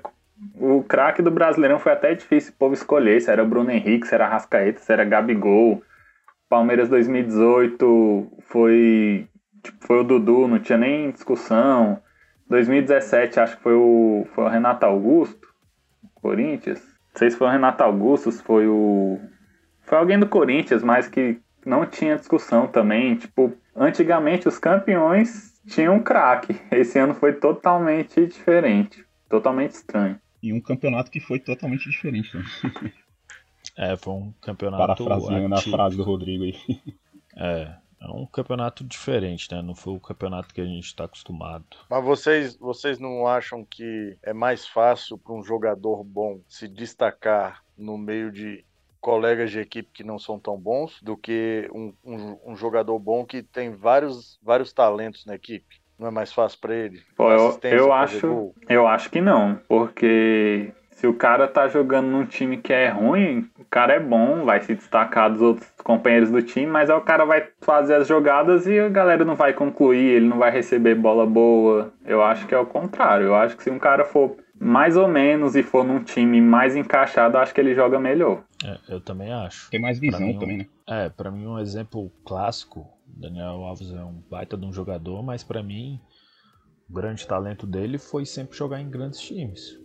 [0.55, 4.13] o craque do Brasileirão foi até difícil o povo escolher, se era Bruno Henrique, se
[4.13, 5.81] era Rascaeta, se era Gabigol.
[6.53, 9.27] Palmeiras 2018 foi
[9.63, 11.99] tipo, foi o Dudu, não tinha nem discussão.
[12.47, 15.47] 2017 acho que foi o, foi o Renato Augusto,
[16.13, 16.79] Corinthians.
[16.79, 19.19] Não sei se foi o Renato Augusto, se foi o.
[19.81, 23.15] Foi alguém do Corinthians, mas que não tinha discussão também.
[23.15, 26.55] Tipo, antigamente os campeões tinham craque.
[26.69, 29.03] Esse ano foi totalmente diferente.
[29.27, 30.19] Totalmente estranho.
[30.43, 32.37] E um campeonato que foi totalmente diferente.
[32.37, 32.43] Né?
[33.77, 35.03] é, foi um campeonato.
[35.03, 36.55] Parafraseando a frase do Rodrigo aí.
[37.35, 39.61] É, é um campeonato diferente, né?
[39.61, 41.65] Não foi o campeonato que a gente está acostumado.
[41.89, 47.63] Mas vocês, vocês não acham que é mais fácil para um jogador bom se destacar
[47.77, 48.63] no meio de
[48.99, 53.25] colegas de equipe que não são tão bons do que um, um, um jogador bom
[53.25, 55.81] que tem vários, vários talentos na equipe?
[55.97, 57.01] Não é mais fácil para ele?
[57.15, 62.25] Pô, eu, eu acho, eu acho que não, porque se o cara tá jogando num
[62.25, 66.41] time que é ruim, o cara é bom, vai se destacar dos outros companheiros do
[66.41, 69.99] time, mas aí o cara vai fazer as jogadas e a galera não vai concluir,
[69.99, 71.91] ele não vai receber bola boa.
[72.05, 73.25] Eu acho que é o contrário.
[73.25, 76.73] Eu acho que se um cara for mais ou menos e for num time mais
[76.73, 78.41] encaixado, acho que ele joga melhor.
[78.63, 79.69] É, eu também acho.
[79.71, 80.67] Tem mais visão mim, também, né?
[80.87, 85.43] É, para mim um exemplo clássico, Daniel Alves é um baita de um jogador, mas
[85.43, 85.99] para mim
[86.89, 89.82] o grande talento dele foi sempre jogar em grandes times.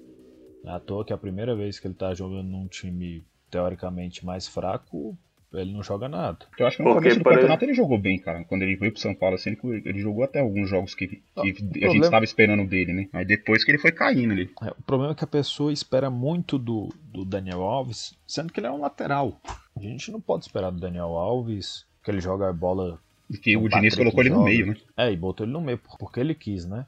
[0.65, 4.47] É à toa que a primeira vez que ele tá jogando num time teoricamente mais
[4.47, 5.17] fraco,
[5.53, 6.39] ele não joga nada.
[6.59, 7.71] Eu acho que no Porque, começo do campeonato ele...
[7.71, 8.45] ele jogou bem, cara.
[8.45, 11.23] Quando ele veio pro São Paulo, assim, ele, ele jogou até alguns jogos que, que
[11.37, 11.93] ah, a problema...
[11.93, 13.09] gente estava esperando dele, né?
[13.13, 14.51] Aí depois que ele foi caindo ali.
[14.63, 18.61] É, o problema é que a pessoa espera muito do, do Daniel Alves, sendo que
[18.61, 19.41] ele é um lateral.
[19.77, 22.99] A gente não pode esperar do Daniel Alves que ele joga a bola.
[23.31, 24.77] E que o Diniz colocou ele no meio, né?
[24.97, 26.87] É, e botou ele no meio, porque ele quis, né?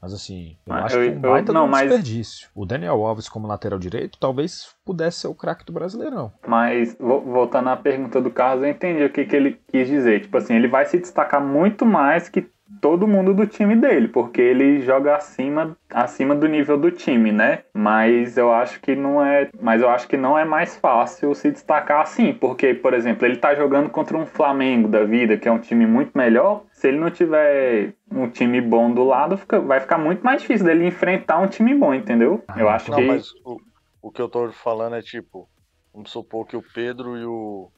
[0.00, 2.48] Mas assim, eu acho eu, que um baita não, um desperdício.
[2.54, 2.62] Mas...
[2.62, 6.32] O Daniel Alves como lateral direito talvez pudesse ser o craque do Brasileirão.
[6.46, 10.22] Mas, voltando à pergunta do Carlos, eu entendi o que, que ele quis dizer.
[10.22, 12.46] Tipo assim, ele vai se destacar muito mais que
[12.80, 17.60] todo mundo do time dele, porque ele joga acima, acima do nível do time, né?
[17.72, 21.50] Mas eu acho que não é, mas eu acho que não é mais fácil se
[21.50, 25.52] destacar assim, porque, por exemplo, ele tá jogando contra um Flamengo da vida, que é
[25.52, 26.62] um time muito melhor.
[26.86, 30.64] Se ele não tiver um time bom do lado, fica, vai ficar muito mais difícil
[30.64, 32.44] dele enfrentar um time bom, entendeu?
[32.56, 33.60] Eu acho não, que mas o,
[34.00, 35.48] o que eu tô falando é tipo,
[35.92, 37.72] vamos supor que o Pedro e o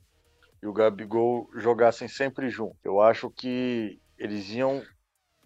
[0.62, 2.76] e o Gabigol jogassem sempre junto.
[2.84, 4.82] Eu acho que eles iam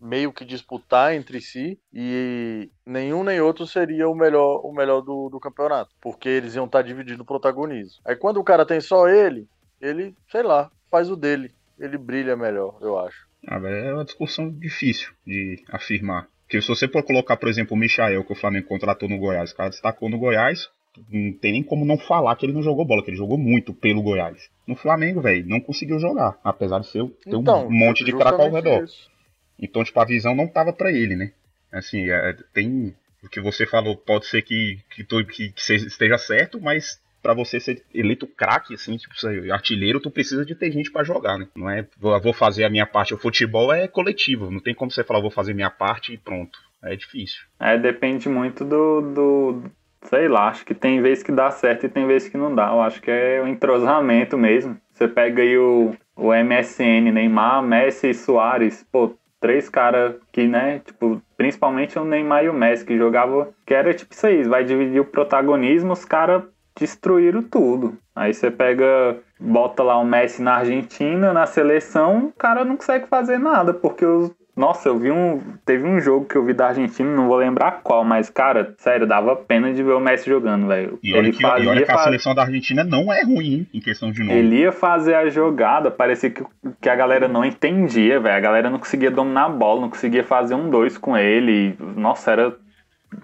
[0.01, 5.29] meio que disputar entre si e nenhum nem outro seria o melhor o melhor do,
[5.29, 8.03] do campeonato, porque eles iam estar dividindo o protagonismo.
[8.05, 9.47] Aí quando o cara tem só ele,
[9.81, 13.31] ele, sei lá, faz o dele, ele brilha melhor, eu acho.
[13.47, 16.29] Ah, é uma discussão difícil de afirmar.
[16.43, 19.53] Porque se você for colocar, por exemplo, o Michael, que o Flamengo contratou no Goiás,
[19.53, 20.69] o cara destacou no Goiás,
[21.11, 23.73] não tem nem como não falar que ele não jogou bola, que ele jogou muito
[23.73, 24.51] pelo Goiás.
[24.67, 28.41] No Flamengo, velho, não conseguiu jogar, apesar de ser ter então, um monte de craque
[28.41, 28.85] ao redor.
[28.85, 29.11] Isso.
[29.59, 31.33] Então, tipo, a visão não tava para ele, né?
[31.73, 36.61] Assim, é, tem o que você falou, pode ser que, que, que, que esteja certo,
[36.61, 39.15] mas para você ser eleito craque, assim, tipo,
[39.53, 41.47] artilheiro, tu precisa de ter gente para jogar, né?
[41.55, 43.15] Não é vou fazer a minha parte.
[43.15, 46.59] O futebol é coletivo, não tem como você falar vou fazer minha parte e pronto.
[46.83, 47.43] é difícil.
[47.61, 49.63] É, depende muito do, do.
[50.03, 52.71] Sei lá, acho que tem vezes que dá certo e tem vezes que não dá.
[52.71, 54.77] Eu acho que é o entrosamento mesmo.
[54.93, 58.85] Você pega aí o, o MSN, Neymar, Messi e Soares.
[58.91, 63.55] Pô, três caras que, né, tipo, principalmente o Neymar e o Messi, que jogava.
[63.65, 66.43] Que era tipo isso aí, vai dividir o protagonismo, os caras
[66.79, 67.99] destruíram tudo.
[68.15, 73.07] Aí você pega, bota lá o Messi na Argentina, na seleção, o cara não consegue
[73.07, 75.41] fazer nada, porque os nossa, eu vi um.
[75.65, 79.07] Teve um jogo que eu vi da Argentina, não vou lembrar qual, mas, cara, sério,
[79.07, 80.99] dava pena de ver o Messi jogando, velho.
[81.03, 82.05] E olha, que, e olha que a faz...
[82.05, 84.33] seleção da Argentina não é ruim, hein, em questão de novo.
[84.33, 86.45] Ele ia fazer a jogada, parecia que,
[86.83, 88.37] que a galera não entendia, velho.
[88.37, 91.75] A galera não conseguia dominar a bola, não conseguia fazer um dois com ele.
[91.97, 92.55] Nossa, era.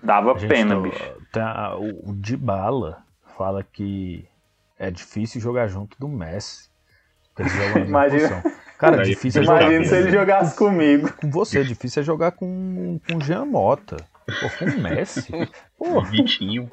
[0.02, 1.12] Dava Gente, pena, bicho.
[1.30, 3.02] Tá, o, o Dybala
[3.38, 4.28] fala que
[4.76, 6.68] é difícil jogar junto do Messi.
[7.86, 8.42] Imagina.
[8.76, 9.62] Cara, difícil é jogar.
[9.62, 11.12] Imagina se ele jogasse comigo.
[11.14, 13.96] Com você, difícil é jogar com, com Jean Mota.
[14.26, 15.30] Pô, com o Messi.
[15.78, 16.02] Pô.
[16.02, 16.70] Vitinho.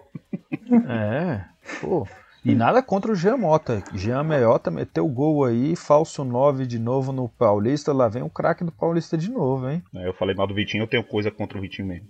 [0.90, 1.46] É,
[1.80, 2.08] pô.
[2.46, 3.84] E nada contra o Jean Mota.
[3.94, 7.92] Jean Meiota meteu o gol aí, falso 9 de novo no Paulista.
[7.92, 9.84] Lá vem o craque do Paulista de novo, hein?
[9.96, 12.08] É, eu falei mal do Vitinho, eu tenho coisa contra o Vitinho mesmo.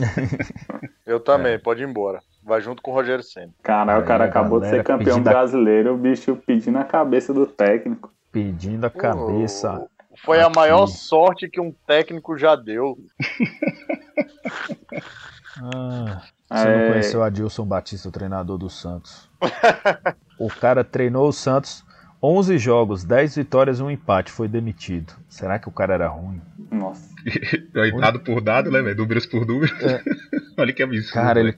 [1.06, 1.58] eu também, é.
[1.58, 2.20] pode ir embora.
[2.42, 3.52] Vai junto com o Rogério Senna.
[3.62, 8.10] Caralho, o cara acabou de ser campeão brasileiro, o bicho pedindo a cabeça do técnico
[8.32, 9.86] pedindo a cabeça.
[10.24, 10.46] Foi aqui.
[10.46, 12.98] a maior sorte que um técnico já deu.
[15.62, 16.78] ah, você é...
[16.78, 19.28] não conheceu Adilson Batista, o treinador do Santos.
[20.38, 21.84] o cara treinou o Santos
[22.22, 24.30] 11 jogos, 10 vitórias e um empate.
[24.30, 25.14] Foi demitido.
[25.28, 26.40] Será que o cara era ruim?
[26.70, 27.08] Nossa.
[27.98, 28.96] dado por dado, né, velho?
[28.96, 29.72] Números por números.
[29.82, 30.02] É.
[30.58, 31.14] Olha que absurdo.
[31.14, 31.56] Cara, ele...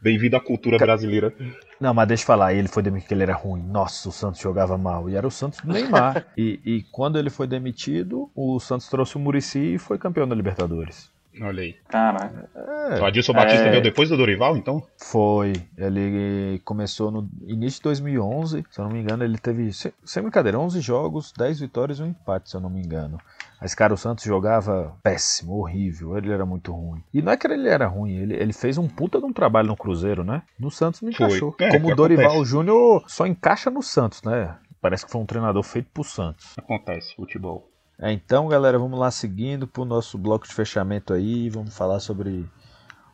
[0.00, 1.34] Bem-vindo à cultura brasileira.
[1.80, 3.62] Não, mas deixa eu falar, ele foi demitido porque ele era ruim.
[3.62, 5.10] Nossa, o Santos jogava mal.
[5.10, 6.24] E era o Santos do Neymar.
[6.36, 10.36] e, e quando ele foi demitido, o Santos trouxe o Murici e foi campeão da
[10.36, 11.10] Libertadores.
[11.40, 11.74] Olha aí.
[11.88, 12.48] Caraca.
[12.54, 13.70] É, o Adilson Batista é...
[13.70, 14.82] veio depois do Dorival, então?
[14.96, 15.52] Foi.
[15.76, 18.64] Ele começou no início de 2011.
[18.70, 22.06] Se eu não me engano, ele teve, sem brincadeira, 11 jogos, 10 vitórias e um
[22.06, 23.18] empate, se eu não me engano.
[23.60, 26.16] Mas, cara, o Santos jogava péssimo, horrível.
[26.16, 27.02] Ele era muito ruim.
[27.12, 29.68] E não é que ele era ruim, ele, ele fez um puta de um trabalho
[29.68, 30.42] no Cruzeiro, né?
[30.58, 31.54] No Santos não encaixou.
[31.58, 34.56] É, Como o Dorival Júnior só encaixa no Santos, né?
[34.80, 36.54] Parece que foi um treinador feito pro Santos.
[36.56, 37.68] Acontece, futebol.
[37.98, 41.48] É, então, galera, vamos lá seguindo para o nosso bloco de fechamento aí.
[41.48, 42.44] Vamos falar sobre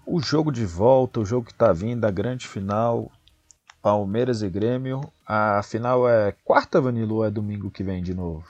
[0.05, 3.11] o jogo de volta, o jogo que está vindo, a grande final.
[3.81, 5.01] Palmeiras e Grêmio.
[5.27, 8.45] A final é quarta, Vanilo, ou é domingo que vem de novo?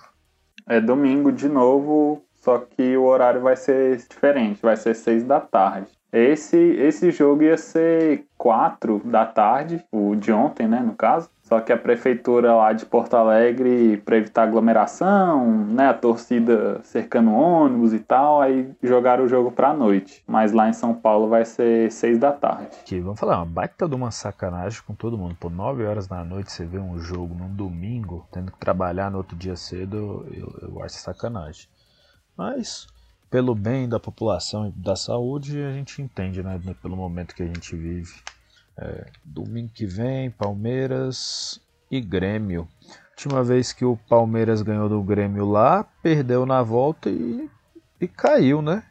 [0.69, 5.41] É domingo de novo, só que o horário vai ser diferente, vai ser seis da
[5.41, 5.89] tarde.
[6.13, 11.31] Esse, esse jogo ia ser quatro da tarde, o de ontem, né, no caso.
[11.53, 17.31] Só que a prefeitura lá de Porto Alegre, para evitar aglomeração, né, a torcida cercando
[17.31, 20.25] ônibus e tal, aí jogaram o jogo para noite.
[20.27, 22.71] Mas lá em São Paulo vai ser seis da tarde.
[22.87, 25.37] Que vamos falar, uma baita de uma sacanagem com todo mundo.
[25.39, 29.19] Por nove horas da noite você vê um jogo num domingo, tendo que trabalhar no
[29.19, 31.69] outro dia cedo, eu, eu acho sacanagem.
[32.35, 32.87] Mas
[33.31, 37.47] pelo bem da população e da saúde, a gente entende, né, pelo momento que a
[37.47, 38.15] gente vive.
[38.79, 41.61] É, domingo que vem, Palmeiras
[41.91, 42.67] e Grêmio.
[43.11, 47.49] Última vez que o Palmeiras ganhou do Grêmio lá, perdeu na volta e,
[48.01, 48.83] e caiu, né?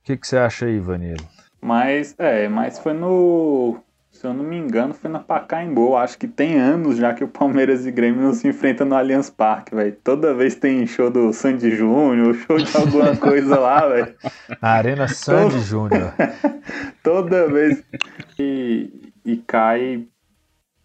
[0.00, 1.28] O que, que você acha aí, Vanilo?
[1.60, 3.80] Mas, é, mas foi no
[4.12, 5.96] se eu não me engano, foi na Pacaembu.
[5.96, 9.30] Acho que tem anos já que o Palmeiras e Grêmio não se enfrentam no Allianz
[9.30, 9.96] Parque, velho.
[10.04, 14.14] Toda vez tem show do Sandy Júnior, show de alguma coisa lá, velho.
[14.60, 15.62] Arena Sandy Todo...
[15.62, 16.14] Júnior.
[17.02, 17.82] Toda vez.
[18.38, 20.06] E, e cai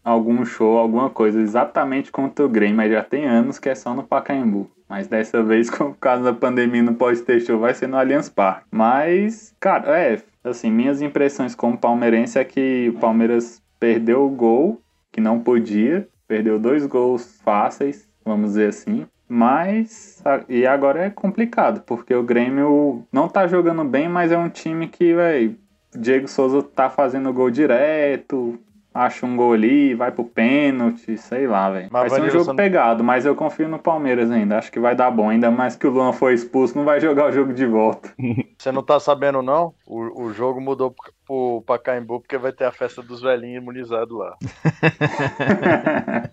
[0.04, 3.94] algum show, alguma coisa, exatamente contra o Grêmio, mas já tem anos que é só
[3.94, 4.72] no Pacaembu.
[4.90, 8.30] Mas dessa vez, por causa da pandemia, não pode ter show, vai ser no Allianz
[8.30, 8.66] Parque.
[8.72, 14.82] Mas, cara, é, Assim, minhas impressões como palmeirense é que o Palmeiras perdeu o gol,
[15.12, 19.06] que não podia, perdeu dois gols fáceis, vamos dizer assim.
[19.28, 24.48] Mas, e agora é complicado, porque o Grêmio não tá jogando bem, mas é um
[24.48, 25.58] time que, velho,
[25.94, 28.58] Diego Souza tá fazendo gol direto,
[28.98, 31.90] acha um gol ali, vai pro pênalti, sei lá, velho.
[31.90, 34.58] Vai ser um jogo pegado, mas eu confio no Palmeiras ainda.
[34.58, 35.30] Acho que vai dar bom.
[35.30, 38.12] Ainda mais que o Luan foi expulso, não vai jogar o jogo de volta.
[38.58, 39.74] Você não tá sabendo, não?
[39.86, 40.96] O, o jogo mudou
[41.26, 44.36] pro Pacaembu porque vai ter a festa dos velhinhos imunizados lá.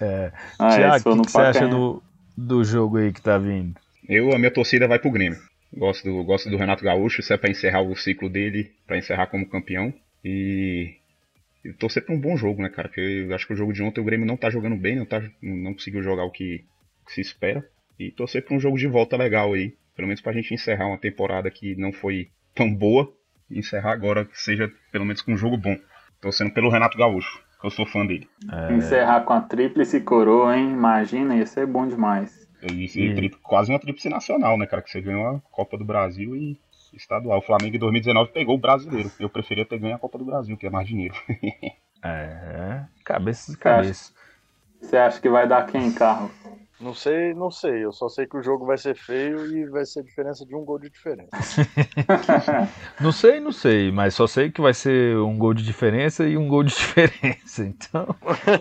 [0.00, 0.32] é.
[0.58, 2.02] Ah, Tiago, o que, que você acha do,
[2.36, 3.74] do jogo aí que tá vindo?
[4.08, 5.38] Eu, a minha torcida vai pro Grêmio.
[5.74, 9.26] Gosto do, gosto do Renato Gaúcho, isso é pra encerrar o ciclo dele, para encerrar
[9.28, 9.92] como campeão.
[10.24, 10.96] E,
[11.64, 12.88] e torcer para um bom jogo, né, cara?
[12.88, 15.06] Porque eu acho que o jogo de ontem o Grêmio não tá jogando bem, não,
[15.06, 16.64] tá, não conseguiu jogar o que,
[17.06, 17.66] que se espera.
[17.98, 19.74] E torcer para um jogo de volta legal aí.
[19.94, 23.12] Pelo menos pra gente encerrar uma temporada que não foi tão boa.
[23.50, 25.76] E encerrar agora que seja pelo menos com um jogo bom.
[26.20, 28.28] Torcendo pelo Renato Gaúcho, que eu sou fã dele.
[28.50, 28.72] É...
[28.72, 30.70] Encerrar com a tríplice coroa, hein?
[30.70, 32.48] Imagina, ia ser bom demais.
[32.62, 33.30] E, e...
[33.42, 34.82] quase uma tríplice nacional, né, cara?
[34.82, 36.56] Que você ganhou a Copa do Brasil e
[36.94, 37.38] estadual.
[37.38, 39.10] O Flamengo em 2019 pegou o brasileiro.
[39.18, 41.14] Eu preferia ter ganho a Copa do Brasil, que é mais dinheiro.
[42.04, 44.12] é, cabeça de cabeça.
[44.80, 46.32] Você acha que vai dar quem, Carlos?
[46.82, 47.84] Não sei, não sei.
[47.84, 50.64] Eu só sei que o jogo vai ser feio e vai ser diferença de um
[50.64, 51.30] gol de diferença.
[53.00, 56.36] não sei, não sei, mas só sei que vai ser um gol de diferença e
[56.36, 57.64] um gol de diferença.
[57.64, 58.04] Então,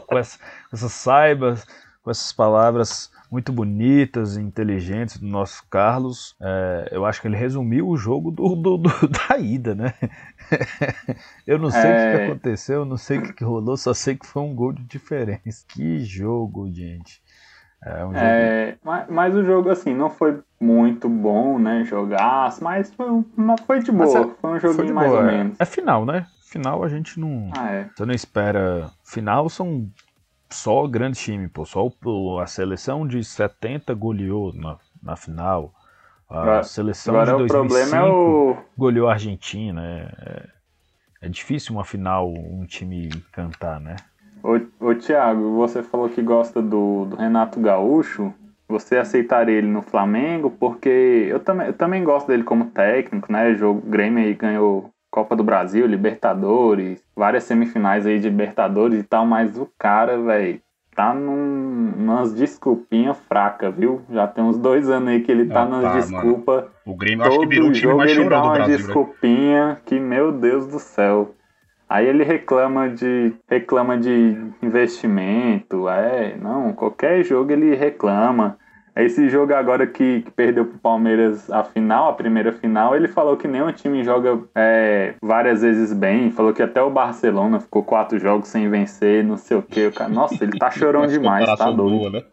[0.06, 1.66] com, essa, com essas saibas,
[2.04, 6.36] com essas palavras muito bonitas e inteligentes do nosso Carlos.
[6.42, 9.94] É, eu acho que ele resumiu o jogo do, do, do da ida, né?
[11.48, 11.94] eu não sei é...
[11.94, 12.26] o que é.
[12.26, 15.66] aconteceu, não sei o que rolou, só sei que foi um gol de diferença.
[15.70, 17.22] Que jogo, gente.
[17.84, 18.18] É, um jogo...
[18.18, 21.86] é mas, mas, o jogo, assim, não foi muito bom, né?
[21.86, 23.08] Jogar, mas foi,
[23.66, 24.20] foi de boa.
[24.20, 25.22] É, foi um joguinho mais boa.
[25.22, 25.56] ou menos.
[25.58, 26.28] É final, né?
[26.44, 27.50] Final a gente não.
[27.58, 27.90] Ah, é.
[27.96, 28.92] Você não espera.
[29.06, 29.90] Final são
[30.54, 31.66] só grande time, pô.
[31.66, 35.74] Só o, a seleção de 70 goleou na, na final.
[36.30, 38.58] A agora, seleção agora de 2005 o problema é o...
[38.78, 39.82] goleou a Argentina.
[39.86, 40.48] É,
[41.24, 43.96] é, difícil uma final um time cantar, né?
[44.44, 48.34] Ô, ô Thiago, você falou que gosta do, do Renato Gaúcho.
[48.68, 50.50] Você aceitaria ele no Flamengo?
[50.50, 53.50] Porque eu também, eu também gosto dele como técnico, né?
[53.50, 59.04] O jogo Grêmio aí ganhou Copa do Brasil, Libertadores, várias semifinais aí de Libertadores e
[59.04, 60.62] tal, mas o cara, velho,
[60.96, 64.02] tá num, umas desculpinhas fracas, viu?
[64.10, 66.66] Já tem uns dois anos aí que ele tá nas tá, desculpas.
[66.86, 69.78] O Grêmio acho que virou o time mais ele dá uma Brasil, desculpinha né?
[69.86, 71.36] que, meu Deus do céu.
[71.90, 78.58] Aí ele reclama de reclama de investimento, é, não, qualquer jogo ele reclama.
[78.96, 83.38] Esse jogo agora que, que perdeu pro Palmeiras a final, a primeira final, ele falou
[83.38, 86.30] que nenhum time joga é, várias vezes bem.
[86.32, 89.92] Falou que até o Barcelona ficou quatro jogos sem vencer, não sei o que.
[90.10, 91.98] Nossa, ele tá chorando demais, tá doido.
[91.98, 92.24] Boa, né?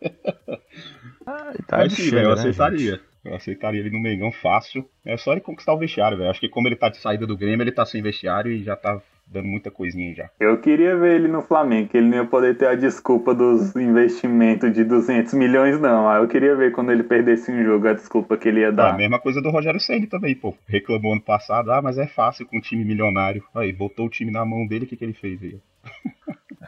[1.26, 2.92] ah, tá Mas sim, eu né, aceitaria.
[2.92, 3.08] Gente?
[3.24, 4.88] Eu aceitaria ele no Mengão fácil.
[5.04, 6.30] É só ele conquistar o vestiário, velho.
[6.30, 8.74] Acho que como ele tá de saída do Grêmio, ele tá sem vestiário e já
[8.74, 9.00] tá
[9.30, 10.30] dando muita coisinha já.
[10.40, 13.74] Eu queria ver ele no Flamengo, que ele não ia poder ter a desculpa dos
[13.76, 16.10] investimentos de 200 milhões, não.
[16.14, 18.94] Eu queria ver quando ele perdesse um jogo a desculpa que ele ia dar.
[18.94, 20.54] a mesma coisa do Rogério Ceni também, pô.
[20.66, 23.44] Reclamou ano passado, ah, mas é fácil com um time milionário.
[23.54, 25.58] Aí, botou o time na mão dele, o que, que ele fez aí?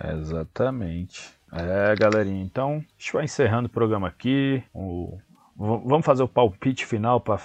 [0.19, 1.35] Exatamente.
[1.53, 4.63] É, galerinha, então, a gente vai encerrando o programa aqui.
[4.73, 5.19] O...
[5.57, 7.39] Vamos fazer o palpite final para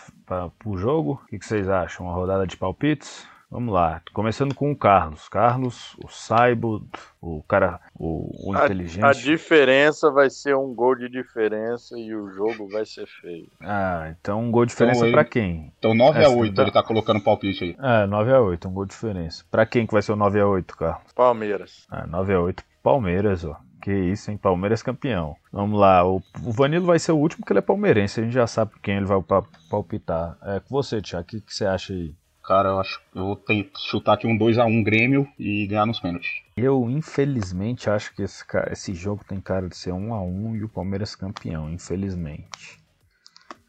[0.66, 1.22] o jogo?
[1.24, 2.06] O que, que vocês acham?
[2.06, 3.28] Uma rodada de palpites?
[3.50, 5.30] Vamos lá, começando com o Carlos.
[5.30, 6.88] Carlos, o Saibo,
[7.22, 9.04] o cara, o, o inteligente.
[9.04, 13.48] A, a, diferença vai ser um gol de diferença e o jogo vai ser feio.
[13.62, 15.72] Ah, então um gol de diferença então, para quem?
[15.78, 16.62] Então 9 x a 8 tá...
[16.64, 17.78] ele tá colocando palpite aí.
[17.80, 19.46] É, 9 x 8 um gol de diferença.
[19.50, 21.14] Para quem que vai ser o 9 x 8 Carlos?
[21.14, 21.88] Palmeiras.
[21.90, 23.58] Ah, 9 x 8 Palmeiras, ó.
[23.82, 24.38] Que isso, hein?
[24.38, 25.36] Palmeiras campeão.
[25.52, 28.34] Vamos lá, o, o Vanilo vai ser o último porque ele é palmeirense, a gente
[28.34, 29.22] já sabe quem ele vai
[29.70, 30.36] palpitar.
[30.42, 32.16] É com você, Tiago, o que, que você acha aí?
[32.48, 36.30] Cara, eu acho eu vou ter, chutar aqui um 2x1 Grêmio e ganhar nos pênaltis.
[36.56, 41.16] Eu, infelizmente, acho que esse, esse jogo tem cara de ser 1x1 e o Palmeiras
[41.16, 42.80] campeão, infelizmente.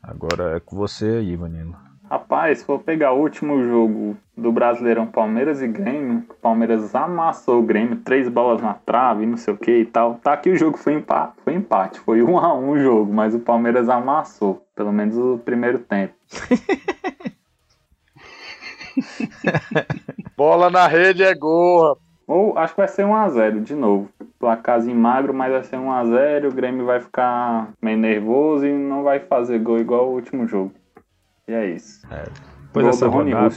[0.03, 1.75] Agora é com você aí, Vanilo.
[2.09, 7.61] Rapaz, se for pegar o último jogo do Brasileirão Palmeiras e Grêmio, o Palmeiras amassou
[7.61, 10.15] o Grêmio, três bolas na trave, não sei o que e tal.
[10.23, 13.35] Tá que o jogo foi empate, foi empate, foi um a um o jogo, mas
[13.35, 16.15] o Palmeiras amassou, pelo menos o primeiro tempo.
[20.37, 21.99] Bola na rede é gol.
[22.27, 24.11] Ou acho que vai ser 1x0 de novo.
[24.39, 26.51] Placarzinho magro, mas vai ser 1x0.
[26.51, 30.73] O Grêmio vai ficar meio nervoso e não vai fazer gol igual o último jogo.
[31.47, 32.05] E é isso.
[32.11, 32.25] É,
[32.65, 33.55] depois gol dessa rodada,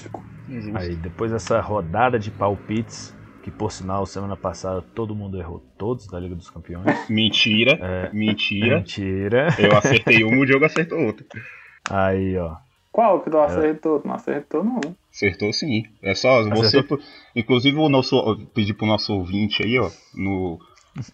[0.75, 6.05] aí, depois dessa rodada de palpites, que por sinal, semana passada todo mundo errou todos
[6.05, 6.85] da Liga dos Campeões.
[7.09, 7.77] Mentira.
[7.81, 8.77] É, mentira.
[8.77, 9.47] Mentira.
[9.57, 11.25] Eu acertei um, o Diogo acertou outro.
[11.89, 12.57] Aí, ó.
[12.91, 14.01] Qual que tu acertou?
[14.05, 14.79] Não acertou, não.
[15.11, 15.83] Acertou sim.
[16.01, 16.85] É só você.
[17.35, 18.37] Inclusive, o nosso.
[18.53, 19.89] Pedir pro nosso ouvinte aí, ó.
[20.13, 20.59] No,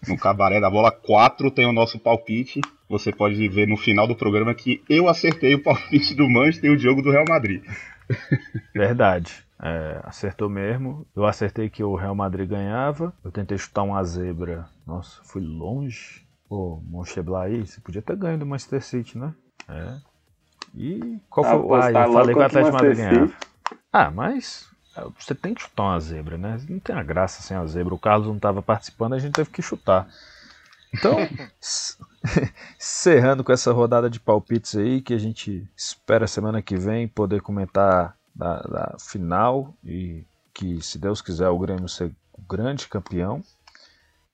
[0.06, 2.60] no Cabaré da Bola 4 tem o nosso palpite.
[2.88, 6.74] Você pode ver no final do programa que eu acertei o palpite do Manchester e
[6.74, 7.62] o Diogo do Real Madrid.
[8.74, 9.44] Verdade.
[9.60, 11.06] É, acertou mesmo.
[11.16, 13.12] Eu acertei que o Real Madrid ganhava.
[13.24, 14.66] Eu tentei chutar uma zebra.
[14.86, 16.26] Nossa, fui longe.
[16.48, 19.34] Pô, Moncheblar aí, você podia ter ganho do Manchester City, né?
[19.68, 19.96] É.
[20.76, 21.74] E qual foi o.
[21.74, 23.32] Ah, eu falei que o Atlético Madrid ganhava.
[23.92, 26.58] Ah, mas é, você tem que chutar uma zebra, né?
[26.68, 27.94] Não tem a graça sem a zebra.
[27.94, 30.08] O Carlos não estava participando, a gente teve que chutar.
[30.92, 31.16] Então,
[32.78, 37.42] encerrando com essa rodada de palpites aí, que a gente espera semana que vem poder
[37.42, 43.42] comentar da, da final e que, se Deus quiser, o Grêmio ser o grande campeão.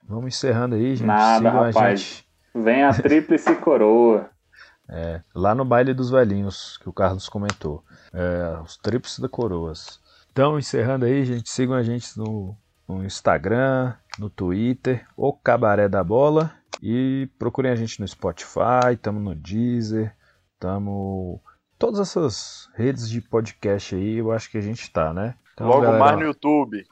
[0.08, 1.06] Vamos encerrando aí, gente.
[1.06, 2.00] Nada, Sigam rapaz.
[2.00, 2.26] Gente.
[2.54, 4.30] Vem a tríplice coroa.
[4.88, 7.84] É, lá no baile dos velhinhos, que o Carlos comentou.
[8.12, 10.00] É, os tríplices da coroas.
[10.30, 12.56] Então, encerrando aí, gente, sigam a gente no,
[12.88, 16.52] no Instagram, no Twitter, o Cabaré da Bola.
[16.82, 20.14] E procurem a gente no Spotify, estamos no Deezer,
[20.54, 21.38] estamos.
[21.78, 25.34] Todas essas redes de podcast aí, eu acho que a gente tá, né?
[25.52, 26.86] Então, Logo galera, mais no YouTube.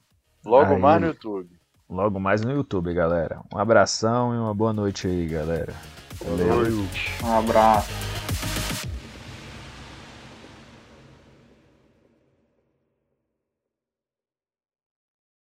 [0.45, 1.61] Logo aí, mais no YouTube.
[1.89, 3.41] Logo mais no YouTube, galera.
[3.53, 5.75] Um abração e uma boa noite aí, galera.
[6.25, 6.87] Valeu.
[7.23, 7.89] Um abraço.